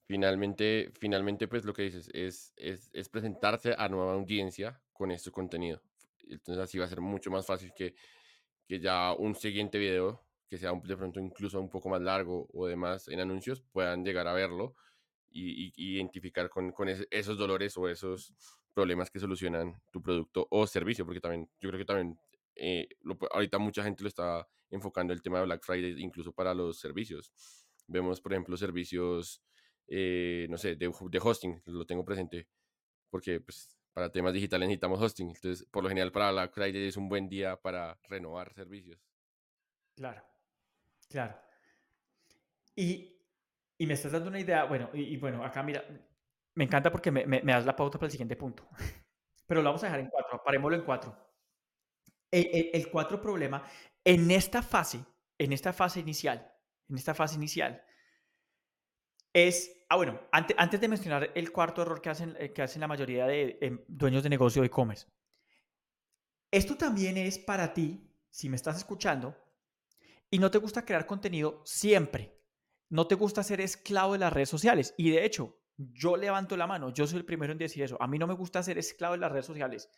Finalmente, 0.07 0.93
finalmente, 0.99 1.49
pues 1.49 1.65
lo 1.65 1.73
que 1.73 1.83
dices 1.83 2.09
es, 2.15 2.53
es, 2.57 2.91
es 2.93 3.09
presentarse 3.09 3.75
a 3.77 3.89
nueva 3.89 4.15
audiencia 4.15 4.81
con 4.93 5.11
este 5.11 5.31
contenido. 5.31 5.83
Entonces 6.29 6.63
así 6.63 6.79
va 6.79 6.85
a 6.85 6.89
ser 6.89 7.01
mucho 7.01 7.31
más 7.31 7.45
fácil 7.45 7.73
que, 7.75 7.95
que 8.67 8.79
ya 8.79 9.13
un 9.15 9.35
siguiente 9.35 9.79
video, 9.79 10.25
que 10.49 10.57
sea 10.57 10.73
de 10.73 10.97
pronto 10.97 11.19
incluso 11.21 11.61
un 11.61 11.69
poco 11.69 11.89
más 11.89 12.01
largo 12.01 12.49
o 12.53 12.67
demás 12.67 13.09
en 13.09 13.21
anuncios, 13.21 13.61
puedan 13.73 14.05
llegar 14.05 14.29
a 14.29 14.33
verlo 14.33 14.77
y, 15.31 15.73
identificar 15.77 16.49
con, 16.49 16.71
con 16.71 16.89
esos 16.89 17.37
dolores 17.37 17.77
o 17.77 17.89
esos 17.89 18.33
problemas 18.73 19.11
que 19.11 19.19
solucionan 19.19 19.83
tu 19.91 20.01
producto 20.01 20.47
o 20.51 20.67
servicio, 20.67 21.05
porque 21.05 21.21
también 21.21 21.51
yo 21.61 21.71
creo 21.71 21.79
que 21.79 21.85
también 21.85 22.19
eh, 22.55 22.89
ahorita 23.33 23.59
mucha 23.59 23.83
gente 23.83 24.03
lo 24.05 24.09
está 24.09 24.47
enfocando 24.75 25.13
el 25.13 25.23
tema 25.23 25.39
de 25.39 25.45
Black 25.47 25.65
Friday 25.65 25.95
incluso 26.03 26.33
para 26.33 26.53
los 26.53 26.79
servicios. 26.79 27.33
Vemos, 27.87 28.21
por 28.21 28.33
ejemplo, 28.33 28.57
servicios, 28.57 29.43
eh, 29.87 30.47
no 30.51 30.59
sé, 30.59 30.77
de, 30.77 30.91
de, 31.11 31.21
hosting, 31.23 31.63
lo 31.67 31.87
tengo 31.87 32.05
presente, 32.05 32.49
porque 33.11 33.41
pues, 33.41 33.79
para 33.93 34.11
temas 34.11 34.33
digitales 34.33 34.69
necesitamos 34.69 35.01
hosting. 35.01 35.29
Entonces, 35.29 35.67
por 35.71 35.83
lo 35.83 35.89
general, 35.89 36.13
para 36.13 36.33
Black 36.33 36.53
Friday 36.53 36.89
es 36.89 36.97
un 36.97 37.09
buen 37.09 37.29
día 37.29 37.57
para 37.57 37.99
renovar 38.09 38.53
servicios. 38.53 39.01
Claro, 39.95 40.25
claro. 41.09 41.39
Y, 42.75 43.17
y 43.79 43.87
me 43.87 43.95
estás 43.95 44.13
dando 44.13 44.29
una 44.29 44.41
idea, 44.41 44.65
bueno, 44.65 44.91
y, 44.93 45.17
bueno, 45.17 45.45
acá 45.45 45.63
mira, 45.63 45.85
me 46.55 46.65
encanta 46.65 46.91
porque 46.91 47.13
me, 47.13 47.27
me, 47.27 47.43
me 47.43 47.53
das 47.53 47.65
la 47.65 47.77
pauta 47.77 47.99
para 47.99 48.07
el 48.07 48.13
siguiente 48.13 48.37
punto. 48.37 48.69
Pero 49.47 49.63
lo 49.63 49.69
vamos 49.69 49.83
a 49.85 49.87
dejar 49.87 50.01
en 50.01 50.09
cuatro, 50.09 50.43
parémoslo 50.43 50.77
en 50.77 50.85
cuatro. 50.85 51.34
El, 52.35 52.91
cuatro 52.91 53.21
problema, 53.21 53.63
en 54.05 54.31
esta 54.33 54.61
fase, 54.61 55.05
en 55.39 55.53
esta 55.53 55.73
fase 55.73 56.01
inicial, 56.01 56.53
en 56.89 56.97
esta 56.97 57.15
fase 57.15 57.37
inicial, 57.37 57.81
es, 59.33 59.85
ah, 59.89 59.97
bueno, 59.97 60.21
antes, 60.33 60.57
antes 60.59 60.81
de 60.81 60.89
mencionar 60.89 61.31
el 61.35 61.53
cuarto 61.53 61.83
error 61.83 62.01
que 62.01 62.11
hacen, 62.11 62.37
eh, 62.41 62.53
que 62.53 62.63
hacen 62.63 62.81
la 62.81 62.89
mayoría 62.89 63.27
de 63.27 63.59
em, 63.61 63.85
dueños 63.87 64.25
de 64.25 64.31
negocio 64.31 64.63
de 64.63 64.67
e-commerce. 64.67 65.07
Esto 66.51 66.77
también 66.77 67.17
es 67.17 67.39
para 67.39 67.73
ti 67.73 68.11
si 68.31 68.49
me 68.49 68.57
estás 68.57 68.79
escuchando 68.79 69.37
y 70.29 70.41
no 70.41 70.51
te 70.51 70.59
gusta 70.59 70.85
crear 70.85 71.07
contenido 71.07 71.63
siempre, 71.65 72.41
no 72.89 73.07
te 73.07 73.15
gusta 73.15 73.45
ser 73.45 73.61
esclavo 73.61 74.15
de 74.15 74.19
las 74.19 74.33
redes 74.33 74.49
sociales, 74.49 74.93
y 74.97 75.11
de 75.11 75.25
hecho, 75.25 75.57
yo 75.77 76.17
levanto 76.17 76.57
la 76.57 76.67
mano, 76.67 76.91
yo 76.91 77.07
soy 77.07 77.19
el 77.19 77.25
primero 77.25 77.53
en 77.53 77.59
decir 77.59 77.85
eso, 77.85 77.97
a 78.01 78.09
mí 78.09 78.19
no 78.19 78.27
me 78.27 78.35
gusta 78.35 78.61
ser 78.65 78.77
esclavo 78.79 79.15
de 79.15 79.21
las 79.21 79.31
redes 79.31 79.47
sociales, 79.47 79.89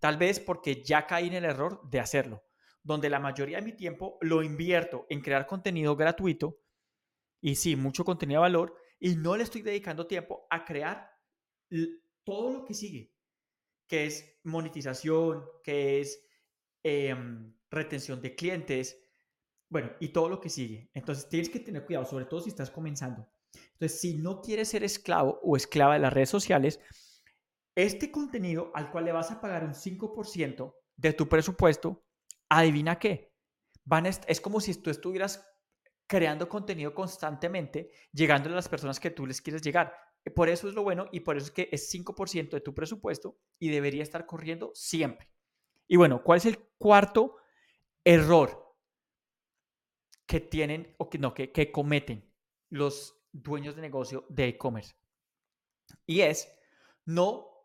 tal 0.00 0.16
vez 0.16 0.40
porque 0.40 0.82
ya 0.82 1.06
caí 1.06 1.28
en 1.28 1.34
el 1.34 1.44
error 1.44 1.80
de 1.88 2.00
hacerlo, 2.00 2.44
donde 2.82 3.10
la 3.10 3.18
mayoría 3.18 3.58
de 3.58 3.64
mi 3.64 3.72
tiempo 3.72 4.18
lo 4.20 4.42
invierto 4.42 5.06
en 5.08 5.20
crear 5.20 5.46
contenido 5.46 5.96
gratuito, 5.96 6.60
y 7.40 7.54
sí, 7.54 7.76
mucho 7.76 8.04
contenido 8.04 8.40
de 8.40 8.48
valor, 8.48 8.74
y 8.98 9.16
no 9.16 9.36
le 9.36 9.44
estoy 9.44 9.62
dedicando 9.62 10.06
tiempo 10.06 10.46
a 10.50 10.64
crear 10.64 11.10
todo 12.24 12.52
lo 12.52 12.64
que 12.64 12.74
sigue, 12.74 13.14
que 13.86 14.06
es 14.06 14.38
monetización, 14.44 15.44
que 15.62 16.00
es 16.00 16.24
em, 16.82 17.54
retención 17.70 18.20
de 18.20 18.34
clientes, 18.34 18.98
bueno, 19.68 19.92
y 20.00 20.08
todo 20.08 20.28
lo 20.28 20.40
que 20.40 20.48
sigue. 20.48 20.90
Entonces 20.94 21.28
tienes 21.28 21.48
que 21.48 21.60
tener 21.60 21.84
cuidado, 21.84 22.06
sobre 22.06 22.24
todo 22.24 22.40
si 22.40 22.48
estás 22.48 22.70
comenzando. 22.70 23.28
Entonces, 23.72 24.00
si 24.00 24.16
no 24.16 24.40
quieres 24.40 24.68
ser 24.68 24.82
esclavo 24.82 25.38
o 25.42 25.56
esclava 25.56 25.94
de 25.94 26.00
las 26.00 26.12
redes 26.12 26.30
sociales, 26.30 26.80
este 27.78 28.10
contenido 28.10 28.72
al 28.74 28.90
cual 28.90 29.04
le 29.04 29.12
vas 29.12 29.30
a 29.30 29.40
pagar 29.40 29.64
un 29.64 29.72
5% 29.72 30.74
de 30.96 31.12
tu 31.12 31.28
presupuesto, 31.28 32.04
adivina 32.48 32.98
qué. 32.98 33.32
Van 33.84 34.04
es 34.06 34.40
como 34.40 34.60
si 34.60 34.74
tú 34.74 34.90
estuvieras 34.90 35.48
creando 36.08 36.48
contenido 36.48 36.92
constantemente, 36.92 37.92
llegando 38.12 38.48
a 38.48 38.52
las 38.52 38.68
personas 38.68 38.98
que 38.98 39.10
tú 39.12 39.26
les 39.26 39.40
quieres 39.40 39.62
llegar. 39.62 39.94
Por 40.34 40.48
eso 40.48 40.68
es 40.68 40.74
lo 40.74 40.82
bueno 40.82 41.06
y 41.12 41.20
por 41.20 41.36
eso 41.36 41.46
es 41.46 41.52
que 41.52 41.68
es 41.70 41.88
5% 41.94 42.50
de 42.50 42.60
tu 42.60 42.74
presupuesto 42.74 43.38
y 43.60 43.68
debería 43.68 44.02
estar 44.02 44.26
corriendo 44.26 44.72
siempre. 44.74 45.30
Y 45.86 45.96
bueno, 45.96 46.24
¿cuál 46.24 46.38
es 46.38 46.46
el 46.46 46.58
cuarto 46.78 47.36
error 48.04 48.76
que 50.26 50.40
tienen 50.40 50.96
o 50.98 51.08
que 51.08 51.18
no, 51.18 51.32
que, 51.32 51.52
que 51.52 51.70
cometen 51.70 52.34
los 52.70 53.24
dueños 53.30 53.76
de 53.76 53.82
negocio 53.82 54.26
de 54.28 54.48
e-commerce? 54.48 54.96
Y 56.06 56.22
es 56.22 56.52
no, 57.04 57.57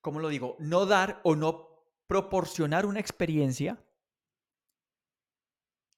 ¿cómo 0.00 0.20
lo 0.20 0.28
digo? 0.28 0.56
No 0.58 0.86
dar 0.86 1.20
o 1.24 1.36
no 1.36 1.68
proporcionar 2.06 2.86
una 2.86 3.00
experiencia 3.00 3.82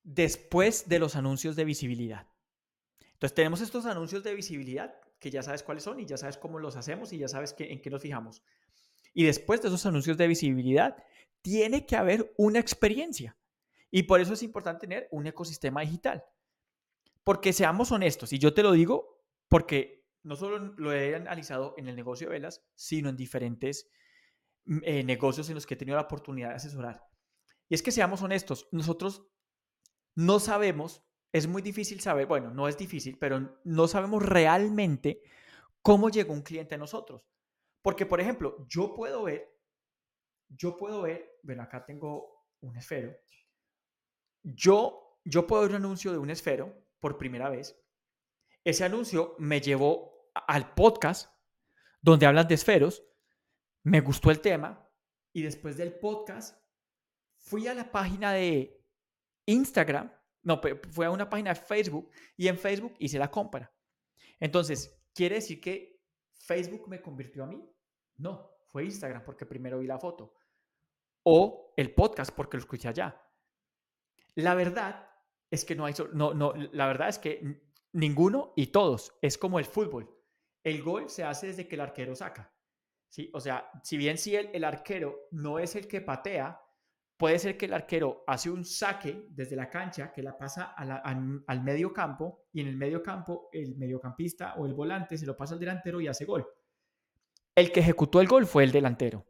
después 0.03 0.89
de 0.89 0.99
los 0.99 1.17
anuncios 1.17 1.57
de 1.57 1.65
visibilidad. 1.65 2.27
Entonces 3.13 3.35
tenemos 3.35 3.61
estos 3.61 3.87
anuncios 3.87 4.25
de 4.25 4.35
visibilidad 4.35 4.95
que 5.19 5.31
ya 5.31 5.43
sabes 5.43 5.63
cuáles 5.63 5.85
son 5.85 6.01
y 6.01 6.07
ya 6.07 6.17
sabes 6.17 6.39
cómo 6.39 6.59
los 6.59 6.77
hacemos 6.77 7.13
y 7.13 7.19
ya 7.19 7.29
sabes 7.29 7.55
en 7.59 7.81
qué 7.81 7.91
nos 7.91 8.03
fijamos. 8.03 8.43
Y 9.13 9.25
después 9.25 9.61
de 9.61 9.69
esos 9.69 9.85
anuncios 9.87 10.17
de 10.17 10.27
visibilidad, 10.27 10.97
tiene 11.43 11.87
que 11.87 11.97
haber 11.97 12.33
una 12.37 12.59
experiencia. 12.59 13.37
Y 13.91 14.05
por 14.05 14.21
eso 14.21 14.33
es 14.35 14.43
importante 14.43 14.87
tener 14.87 15.09
un 15.11 15.27
ecosistema 15.27 15.83
digital. 15.83 16.25
Porque 17.25 17.53
seamos 17.53 17.93
honestos, 17.93 18.33
y 18.33 18.39
yo 18.39 18.55
te 18.55 18.63
lo 18.63 18.73
digo 18.73 19.21
porque 19.49 20.00
no 20.23 20.37
solo 20.37 20.75
lo 20.77 20.93
he 20.93 21.15
analizado 21.15 21.75
en 21.77 21.89
el 21.89 21.97
negocio 21.97 22.29
de 22.29 22.35
velas, 22.35 22.65
sino 22.75 23.09
en 23.09 23.17
diferentes 23.17 23.89
mm, 24.65 24.79
eh, 24.83 25.05
negocios 25.05 25.49
en 25.49 25.55
los 25.55 25.67
que 25.67 25.75
he 25.75 25.77
tenido 25.77 25.97
la 25.97 26.03
oportunidad 26.05 26.51
de 26.51 26.57
asesorar. 26.57 27.03
Y 27.69 27.75
es 27.75 27.83
que 27.83 27.93
seamos 27.93 28.23
honestos, 28.23 28.69
nosotros 28.73 29.27
no 30.15 30.41
sabemos, 30.41 31.05
es 31.33 31.47
muy 31.47 31.63
difícil 31.63 32.01
saber, 32.01 32.27
bueno, 32.27 32.51
no 32.51 32.69
es 32.69 32.77
difícil, 32.77 33.17
pero 33.19 33.61
no 33.65 33.89
sabemos 33.89 34.25
realmente 34.25 35.23
cómo 35.83 36.11
llegó 36.11 36.33
un 36.33 36.43
cliente 36.43 36.75
a 36.75 36.79
nosotros. 36.79 37.27
Porque, 37.83 38.07
por 38.07 38.21
ejemplo, 38.21 38.67
yo 38.69 38.95
puedo 38.95 39.23
ver, 39.23 39.49
yo 40.49 40.77
puedo 40.77 41.03
ver, 41.03 41.39
bueno, 41.43 41.63
acá 41.63 41.85
tengo 41.85 42.47
un 42.61 42.77
esfero. 42.77 43.17
Yo, 44.43 45.21
yo 45.25 45.47
puedo 45.47 45.63
ver 45.63 45.71
un 45.71 45.77
anuncio 45.77 46.13
de 46.13 46.19
un 46.19 46.31
esfero 46.31 46.75
por 46.99 47.17
primera 47.17 47.49
vez. 47.49 47.81
Ese 48.65 48.85
anuncio 48.85 49.35
me 49.39 49.61
llevó 49.61 50.31
al 50.35 50.75
podcast 50.75 51.33
donde 52.03 52.27
hablan 52.27 52.47
de 52.47 52.55
esferos. 52.55 53.03
Me 53.83 54.01
gustó 54.01 54.31
el 54.31 54.41
tema 54.41 54.87
y 55.33 55.43
después 55.43 55.77
del 55.77 55.99
podcast 55.99 56.61
fui 57.39 57.67
a 57.69 57.75
la 57.75 57.91
página 57.91 58.33
de 58.33 58.85
Instagram, 59.47 60.13
no, 60.43 60.61
fue 60.91 61.07
a 61.07 61.11
una 61.11 61.29
página 61.29 61.55
de 61.55 61.61
Facebook 61.61 62.11
y 62.37 62.49
en 62.49 62.59
Facebook 62.59 62.95
hice 62.99 63.19
la 63.19 63.31
compra. 63.31 63.73
Entonces, 64.39 65.03
¿quiere 65.15 65.37
decir 65.37 65.61
que 65.61 66.03
Facebook 66.31 66.89
me 66.89 67.01
convirtió 67.01 67.45
a 67.45 67.47
mí? 67.47 67.67
No, 68.17 68.51
fue 68.67 68.85
Instagram 68.85 69.25
porque 69.25 69.47
primero 69.47 69.79
vi 69.79 69.87
la 69.87 69.99
foto. 69.99 70.35
O 71.23 71.73
el 71.77 71.95
podcast 71.95 72.33
porque 72.35 72.57
lo 72.57 72.63
escuché 72.63 72.89
allá. 72.89 73.23
La 74.35 74.55
verdad 74.55 75.09
es 75.51 75.65
que 75.65 75.75
no 75.75 75.85
hay, 75.85 75.95
no, 76.13 76.35
no, 76.35 76.55
la 76.55 76.87
verdad 76.87 77.09
es 77.09 77.19
que 77.19 77.70
ninguno 77.93 78.53
y 78.57 78.69
todos. 78.69 79.17
Es 79.23 79.39
como 79.39 79.59
el 79.59 79.65
fútbol. 79.65 80.11
El 80.63 80.83
gol 80.83 81.09
se 81.09 81.25
hace 81.25 81.49
desde 81.49 81.67
que 81.69 81.75
el 81.77 81.81
arquero 81.81 82.15
saca. 82.15 82.55
¿sí? 83.09 83.31
O 83.35 83.41
sea, 83.41 83.71
si 83.83 83.97
bien 83.97 84.19
si 84.19 84.37
el, 84.37 84.51
el 84.53 84.65
arquero 84.65 85.29
no 85.31 85.59
es 85.59 85.77
el 85.77 85.89
que 85.89 86.01
patea, 86.01 86.61
Puede 87.21 87.39
ser 87.39 87.59
que 87.59 87.67
el 87.67 87.75
arquero 87.75 88.25
hace 88.27 88.49
un 88.49 88.65
saque 88.65 89.27
desde 89.29 89.55
la 89.55 89.69
cancha 89.69 90.11
que 90.11 90.23
la 90.23 90.39
pasa 90.39 90.75
al 90.75 91.63
medio 91.63 91.93
campo 91.93 92.47
y 92.51 92.63
en 92.63 92.69
el 92.69 92.79
medio 92.79 93.03
campo 93.03 93.51
el 93.53 93.77
mediocampista 93.77 94.55
o 94.55 94.65
el 94.65 94.73
volante 94.73 95.19
se 95.19 95.27
lo 95.27 95.37
pasa 95.37 95.53
al 95.53 95.61
delantero 95.61 96.01
y 96.01 96.09
hace 96.09 96.25
gol. 96.25 96.49
El 97.55 97.73
que 97.73 97.81
ejecutó 97.81 98.23
el 98.23 98.27
gol 98.27 98.47
fue 98.47 98.65
el 98.65 98.73
delantero, 98.73 99.27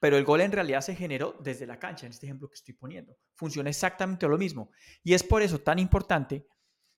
pero 0.00 0.16
el 0.16 0.24
gol 0.24 0.40
en 0.40 0.50
realidad 0.50 0.80
se 0.80 0.96
generó 0.96 1.36
desde 1.40 1.66
la 1.66 1.78
cancha, 1.78 2.06
en 2.06 2.12
este 2.12 2.24
ejemplo 2.24 2.48
que 2.48 2.54
estoy 2.54 2.72
poniendo. 2.72 3.14
Funciona 3.34 3.68
exactamente 3.68 4.26
lo 4.26 4.38
mismo. 4.38 4.70
Y 5.04 5.12
es 5.12 5.22
por 5.22 5.42
eso 5.42 5.58
tan 5.58 5.78
importante 5.78 6.46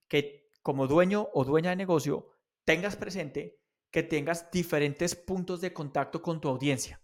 que 0.06 0.41
como 0.62 0.86
dueño 0.86 1.28
o 1.34 1.44
dueña 1.44 1.70
de 1.70 1.76
negocio 1.76 2.30
tengas 2.64 2.96
presente 2.96 3.60
que 3.90 4.02
tengas 4.02 4.50
diferentes 4.50 5.14
puntos 5.14 5.60
de 5.60 5.72
contacto 5.72 6.22
con 6.22 6.40
tu 6.40 6.48
audiencia. 6.48 7.02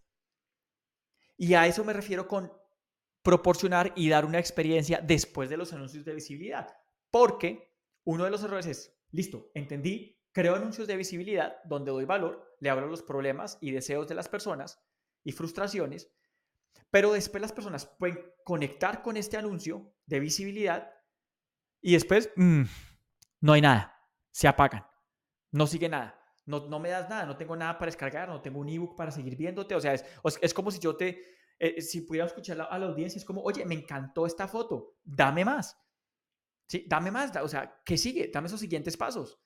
Y 1.37 1.55
a 1.55 1.67
eso 1.67 1.85
me 1.85 1.93
refiero 1.93 2.27
con 2.27 2.53
proporcionar 3.23 3.93
y 3.95 4.09
dar 4.09 4.25
una 4.25 4.39
experiencia 4.39 5.01
después 5.01 5.51
de 5.51 5.57
los 5.57 5.73
anuncios 5.73 6.05
de 6.05 6.15
visibilidad. 6.15 6.75
Porque 7.11 7.75
uno 8.05 8.25
de 8.25 8.31
los 8.31 8.43
errores 8.43 8.67
es, 8.67 8.99
listo, 9.11 9.51
entendí, 9.55 10.19
creo 10.33 10.55
anuncios 10.55 10.89
de 10.89 10.97
visibilidad 10.97 11.63
donde 11.65 11.91
doy 11.91 12.07
valor, 12.07 12.57
le 12.61 12.71
hablo 12.71 12.87
los 12.87 13.03
problemas 13.03 13.59
y 13.61 13.71
deseos 13.71 14.09
de 14.09 14.15
las 14.15 14.29
personas 14.29 14.83
y 15.25 15.33
frustraciones, 15.33 16.11
pero 16.91 17.13
después 17.13 17.43
las 17.43 17.53
personas 17.53 17.87
pueden 17.87 18.19
conectar 18.45 19.03
con 19.03 19.17
este 19.17 19.37
anuncio 19.37 19.95
de 20.07 20.21
visibilidad 20.21 20.91
y 21.81 21.93
después 21.93 22.31
mm, 22.37 22.63
no 23.41 23.53
hay 23.53 23.61
nada, 23.61 23.97
se 24.31 24.49
apagan, 24.49 24.87
no 25.53 25.67
sigue 25.67 25.89
nada. 25.89 26.15
No, 26.47 26.67
no 26.67 26.79
me 26.81 26.89
das 26.89 27.11
nada, 27.11 27.27
no 27.27 27.37
tengo 27.37 27.55
nada 27.55 27.77
para 27.77 27.91
descargar, 27.91 28.27
no 28.27 28.41
tengo 28.41 28.61
un 28.61 28.71
ebook 28.71 28.97
para 28.97 29.11
seguir 29.11 29.37
viéndote. 29.37 29.75
O 29.75 29.81
sea, 29.83 29.93
es, 29.93 30.05
es 30.41 30.55
como 30.55 30.71
si 30.71 30.79
yo 30.79 30.97
te, 30.97 31.23
eh, 31.59 31.83
si 31.83 32.03
pudiera 32.03 32.27
escuchar 32.27 32.59
a 32.59 32.79
la 32.79 32.87
audiencia, 32.87 33.19
es 33.19 33.25
como, 33.25 33.43
oye, 33.43 33.67
me 33.67 33.75
encantó 33.75 34.25
esta 34.25 34.49
foto, 34.49 34.97
dame 35.05 35.45
más. 35.45 35.77
Sí, 36.67 36.87
dame 36.89 37.11
más, 37.11 37.35
o 37.37 37.49
sea, 37.49 37.83
¿qué 37.85 37.99
sigue? 37.99 38.31
Dame 38.33 38.47
esos 38.47 38.61
siguientes 38.61 38.97
pasos. 38.97 39.39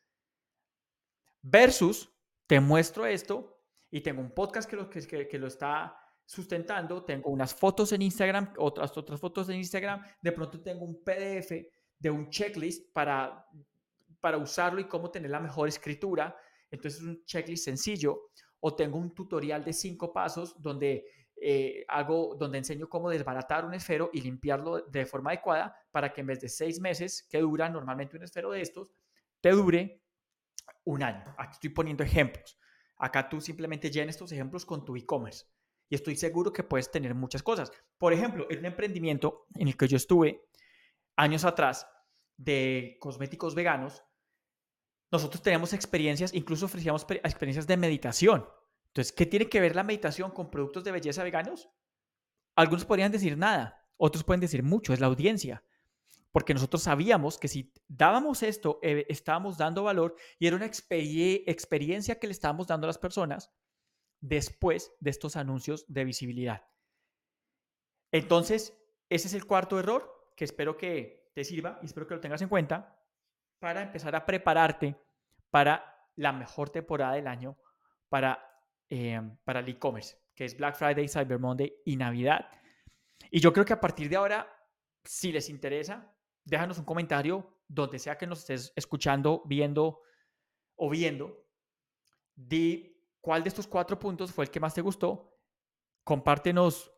Versus, 1.40 2.08
te 2.46 2.60
muestro 2.60 3.06
esto 3.06 3.64
y 3.90 4.00
tengo 4.00 4.20
un 4.20 4.32
podcast 4.32 4.68
que 4.68 4.76
lo, 4.76 4.90
que, 4.90 5.28
que 5.28 5.38
lo 5.38 5.46
está 5.46 5.96
sustentando, 6.24 7.04
tengo 7.04 7.30
unas 7.30 7.54
fotos 7.54 7.92
en 7.92 8.02
Instagram, 8.02 8.52
otras, 8.58 8.96
otras 8.96 9.18
fotos 9.18 9.48
en 9.48 9.56
Instagram, 9.56 10.04
de 10.20 10.32
pronto 10.32 10.62
tengo 10.62 10.84
un 10.84 11.02
PDF 11.02 11.50
de 11.98 12.10
un 12.10 12.28
checklist 12.30 12.92
para, 12.92 13.46
para 14.22 14.38
usarlo 14.38 14.80
y 14.80 14.88
cómo 14.88 15.10
tener 15.10 15.30
la 15.30 15.40
mejor 15.40 15.68
escritura. 15.68 16.34
Entonces 16.70 17.02
es 17.02 17.06
un 17.06 17.24
checklist 17.26 17.64
sencillo. 17.64 18.30
O 18.60 18.74
tengo 18.76 18.96
un 18.96 19.12
tutorial 19.12 19.64
de 19.64 19.72
cinco 19.72 20.12
pasos 20.12 20.54
donde 20.62 21.04
eh, 21.36 21.84
hago, 21.88 22.36
donde 22.38 22.58
enseño 22.58 22.88
cómo 22.88 23.10
desbaratar 23.10 23.64
un 23.64 23.74
esfero 23.74 24.10
y 24.12 24.20
limpiarlo 24.20 24.82
de 24.82 25.04
forma 25.04 25.30
adecuada 25.30 25.76
para 25.90 26.12
que 26.12 26.20
en 26.20 26.28
vez 26.28 26.40
de 26.40 26.48
seis 26.48 26.80
meses 26.80 27.26
que 27.28 27.40
dura 27.40 27.68
normalmente 27.68 28.16
un 28.16 28.22
esfero 28.22 28.52
de 28.52 28.62
estos, 28.62 28.92
te 29.40 29.50
dure 29.50 30.00
un 30.84 31.02
año. 31.02 31.34
Aquí 31.36 31.54
estoy 31.54 31.70
poniendo 31.70 32.04
ejemplos. 32.04 32.56
Acá 32.96 33.28
tú 33.28 33.40
simplemente 33.40 33.90
llenes 33.90 34.14
estos 34.14 34.30
ejemplos 34.30 34.64
con 34.64 34.84
tu 34.84 34.94
e-commerce 34.94 35.46
y 35.88 35.96
estoy 35.96 36.14
seguro 36.14 36.52
que 36.52 36.62
puedes 36.62 36.90
tener 36.92 37.16
muchas 37.16 37.42
cosas. 37.42 37.72
Por 37.98 38.12
ejemplo, 38.12 38.46
en 38.48 38.60
un 38.60 38.66
emprendimiento 38.66 39.48
en 39.56 39.66
el 39.66 39.76
que 39.76 39.88
yo 39.88 39.96
estuve 39.96 40.46
años 41.16 41.44
atrás 41.44 41.88
de 42.36 42.96
cosméticos 43.00 43.54
veganos, 43.54 44.02
nosotros 45.12 45.42
teníamos 45.42 45.74
experiencias, 45.74 46.32
incluso 46.32 46.64
ofrecíamos 46.64 47.06
experiencias 47.22 47.66
de 47.66 47.76
meditación. 47.76 48.48
Entonces, 48.86 49.12
¿qué 49.12 49.26
tiene 49.26 49.48
que 49.48 49.60
ver 49.60 49.76
la 49.76 49.84
meditación 49.84 50.30
con 50.30 50.50
productos 50.50 50.84
de 50.84 50.92
belleza 50.92 51.22
veganos? 51.22 51.68
Algunos 52.56 52.86
podrían 52.86 53.12
decir 53.12 53.36
nada, 53.36 53.86
otros 53.98 54.24
pueden 54.24 54.40
decir 54.40 54.62
mucho, 54.62 54.94
es 54.94 55.00
la 55.00 55.06
audiencia. 55.06 55.62
Porque 56.32 56.54
nosotros 56.54 56.82
sabíamos 56.82 57.36
que 57.36 57.48
si 57.48 57.74
dábamos 57.88 58.42
esto, 58.42 58.78
eh, 58.82 59.04
estábamos 59.10 59.58
dando 59.58 59.82
valor 59.82 60.16
y 60.38 60.46
era 60.46 60.56
una 60.56 60.64
experiencia 60.64 62.18
que 62.18 62.26
le 62.26 62.32
estábamos 62.32 62.66
dando 62.66 62.86
a 62.86 62.88
las 62.88 62.98
personas 62.98 63.52
después 64.18 64.94
de 65.00 65.10
estos 65.10 65.36
anuncios 65.36 65.84
de 65.88 66.04
visibilidad. 66.04 66.66
Entonces, 68.12 68.78
ese 69.10 69.28
es 69.28 69.34
el 69.34 69.44
cuarto 69.44 69.78
error 69.78 70.32
que 70.36 70.44
espero 70.46 70.78
que 70.78 71.30
te 71.34 71.44
sirva 71.44 71.78
y 71.82 71.86
espero 71.86 72.06
que 72.06 72.14
lo 72.14 72.20
tengas 72.20 72.40
en 72.40 72.48
cuenta 72.48 73.01
para 73.62 73.80
empezar 73.80 74.16
a 74.16 74.26
prepararte 74.26 74.96
para 75.48 76.08
la 76.16 76.32
mejor 76.32 76.70
temporada 76.70 77.14
del 77.14 77.28
año 77.28 77.56
para, 78.08 78.44
eh, 78.90 79.22
para 79.44 79.60
el 79.60 79.68
e-commerce, 79.68 80.18
que 80.34 80.46
es 80.46 80.56
Black 80.56 80.74
Friday, 80.74 81.06
Cyber 81.06 81.38
Monday 81.38 81.72
y 81.84 81.94
Navidad. 81.94 82.50
Y 83.30 83.38
yo 83.38 83.52
creo 83.52 83.64
que 83.64 83.72
a 83.72 83.80
partir 83.80 84.08
de 84.08 84.16
ahora, 84.16 84.52
si 85.04 85.30
les 85.30 85.48
interesa, 85.48 86.12
déjanos 86.44 86.76
un 86.78 86.84
comentario 86.84 87.62
donde 87.68 88.00
sea 88.00 88.18
que 88.18 88.26
nos 88.26 88.40
estés 88.40 88.72
escuchando, 88.74 89.44
viendo 89.44 90.00
o 90.74 90.90
viendo. 90.90 91.46
Di 92.34 93.00
cuál 93.20 93.44
de 93.44 93.48
estos 93.50 93.68
cuatro 93.68 93.96
puntos 93.96 94.32
fue 94.32 94.44
el 94.44 94.50
que 94.50 94.58
más 94.58 94.74
te 94.74 94.80
gustó. 94.80 95.38
Compártenos 96.02 96.92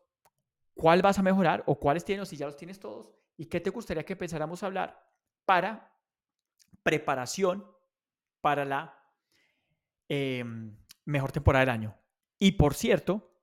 cuál 0.73 1.03
vas 1.03 1.19
a 1.19 1.21
mejorar 1.21 1.63
o 1.67 1.77
cuáles 1.77 2.03
tienes, 2.03 2.27
si 2.27 2.37
ya 2.37 2.47
los 2.47 2.57
tienes 2.57 2.79
todos, 2.79 3.13
y 3.37 3.45
qué 3.45 3.59
te 3.59 3.69
gustaría 3.69 4.03
que 4.03 4.13
empezáramos 4.13 4.63
a 4.63 4.65
hablar 4.65 4.99
para 5.45 5.94
preparación 6.85 7.65
para 8.41 8.63
la 8.63 8.95
em, 10.07 10.77
mejor 11.05 11.31
temporada 11.31 11.65
del 11.65 11.73
año. 11.73 11.97
Y 12.37 12.51
por 12.51 12.75
cierto, 12.75 13.41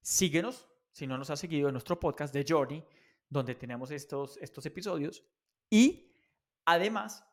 síguenos, 0.00 0.68
si 0.92 1.08
no 1.08 1.18
nos 1.18 1.28
has 1.30 1.40
seguido 1.40 1.66
en 1.68 1.72
nuestro 1.72 1.98
podcast 1.98 2.32
de 2.32 2.44
Journey, 2.48 2.84
donde 3.28 3.56
tenemos 3.56 3.90
estos, 3.90 4.36
estos 4.36 4.64
episodios. 4.66 5.24
Y 5.68 6.14
además, 6.66 7.26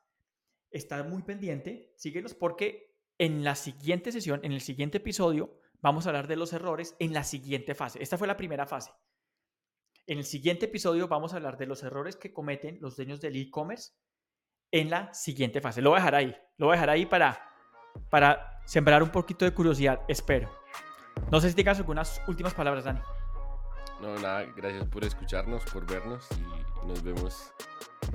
está 0.71 1.04
muy 1.04 1.21
pendiente, 1.21 1.93
síguenos 1.95 2.34
porque 2.34 2.97
en 3.19 3.43
la 3.43 3.54
siguiente 3.54 4.12
sesión, 4.12 4.39
en 4.43 4.54
el 4.54 4.62
siguiente 4.62 4.97
episodio, 4.97 5.60
vamos 5.80 6.08
a 6.08 6.10
hablar 6.10 6.28
de 6.28 6.38
los 6.38 6.54
errores 6.54 6.95
en 6.97 7.13
la 7.13 7.24
siguiente 7.24 7.76
fase. 7.76 8.02
Esta 8.02 8.17
fue 8.17 8.28
la 8.28 8.38
primera 8.38 8.65
fase. 8.65 8.91
En 10.08 10.17
el 10.17 10.26
siguiente 10.26 10.65
episodio 10.65 11.08
vamos 11.08 11.34
a 11.34 11.36
hablar 11.36 11.60
de 11.60 11.67
los 11.67 11.84
errores 11.84 12.15
que 12.15 12.34
cometen 12.34 12.80
los 12.82 12.95
dueños 12.95 13.21
del 13.21 13.36
e-commerce 13.36 13.91
en 14.71 14.89
la 14.89 15.13
siguiente 15.13 15.62
fase. 15.62 15.81
Lo 15.81 15.91
voy 15.91 15.97
a 15.97 15.99
dejar 15.99 16.15
ahí. 16.15 16.36
Lo 16.57 16.67
voy 16.67 16.73
a 16.73 16.75
dejar 16.77 16.89
ahí 16.89 17.05
para, 17.05 17.39
para 18.10 18.62
sembrar 18.65 19.03
un 19.03 19.10
poquito 19.10 19.45
de 19.45 19.53
curiosidad, 19.53 20.01
espero. 20.07 20.49
No 21.31 21.39
sé 21.41 21.49
si 21.49 21.55
tengas 21.55 21.77
algunas 21.77 22.21
últimas 22.27 22.53
palabras, 22.53 22.86
Dani. 22.86 22.99
No, 24.01 24.17
nada, 24.19 24.45
gracias 24.55 24.86
por 24.86 25.03
escucharnos, 25.03 25.63
por 25.65 25.86
vernos 25.86 26.27
y 26.31 26.88
nos 26.88 27.03
vemos 27.03 27.53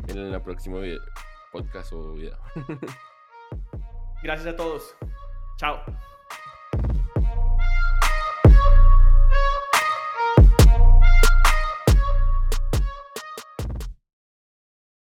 en 0.08 0.18
el 0.18 0.42
próximo 0.42 0.80
video, 0.80 1.00
podcast 1.52 1.92
o 1.92 2.14
video. 2.14 2.36
gracias 4.22 4.54
a 4.54 4.56
todos. 4.56 4.96
Chao. 5.56 5.80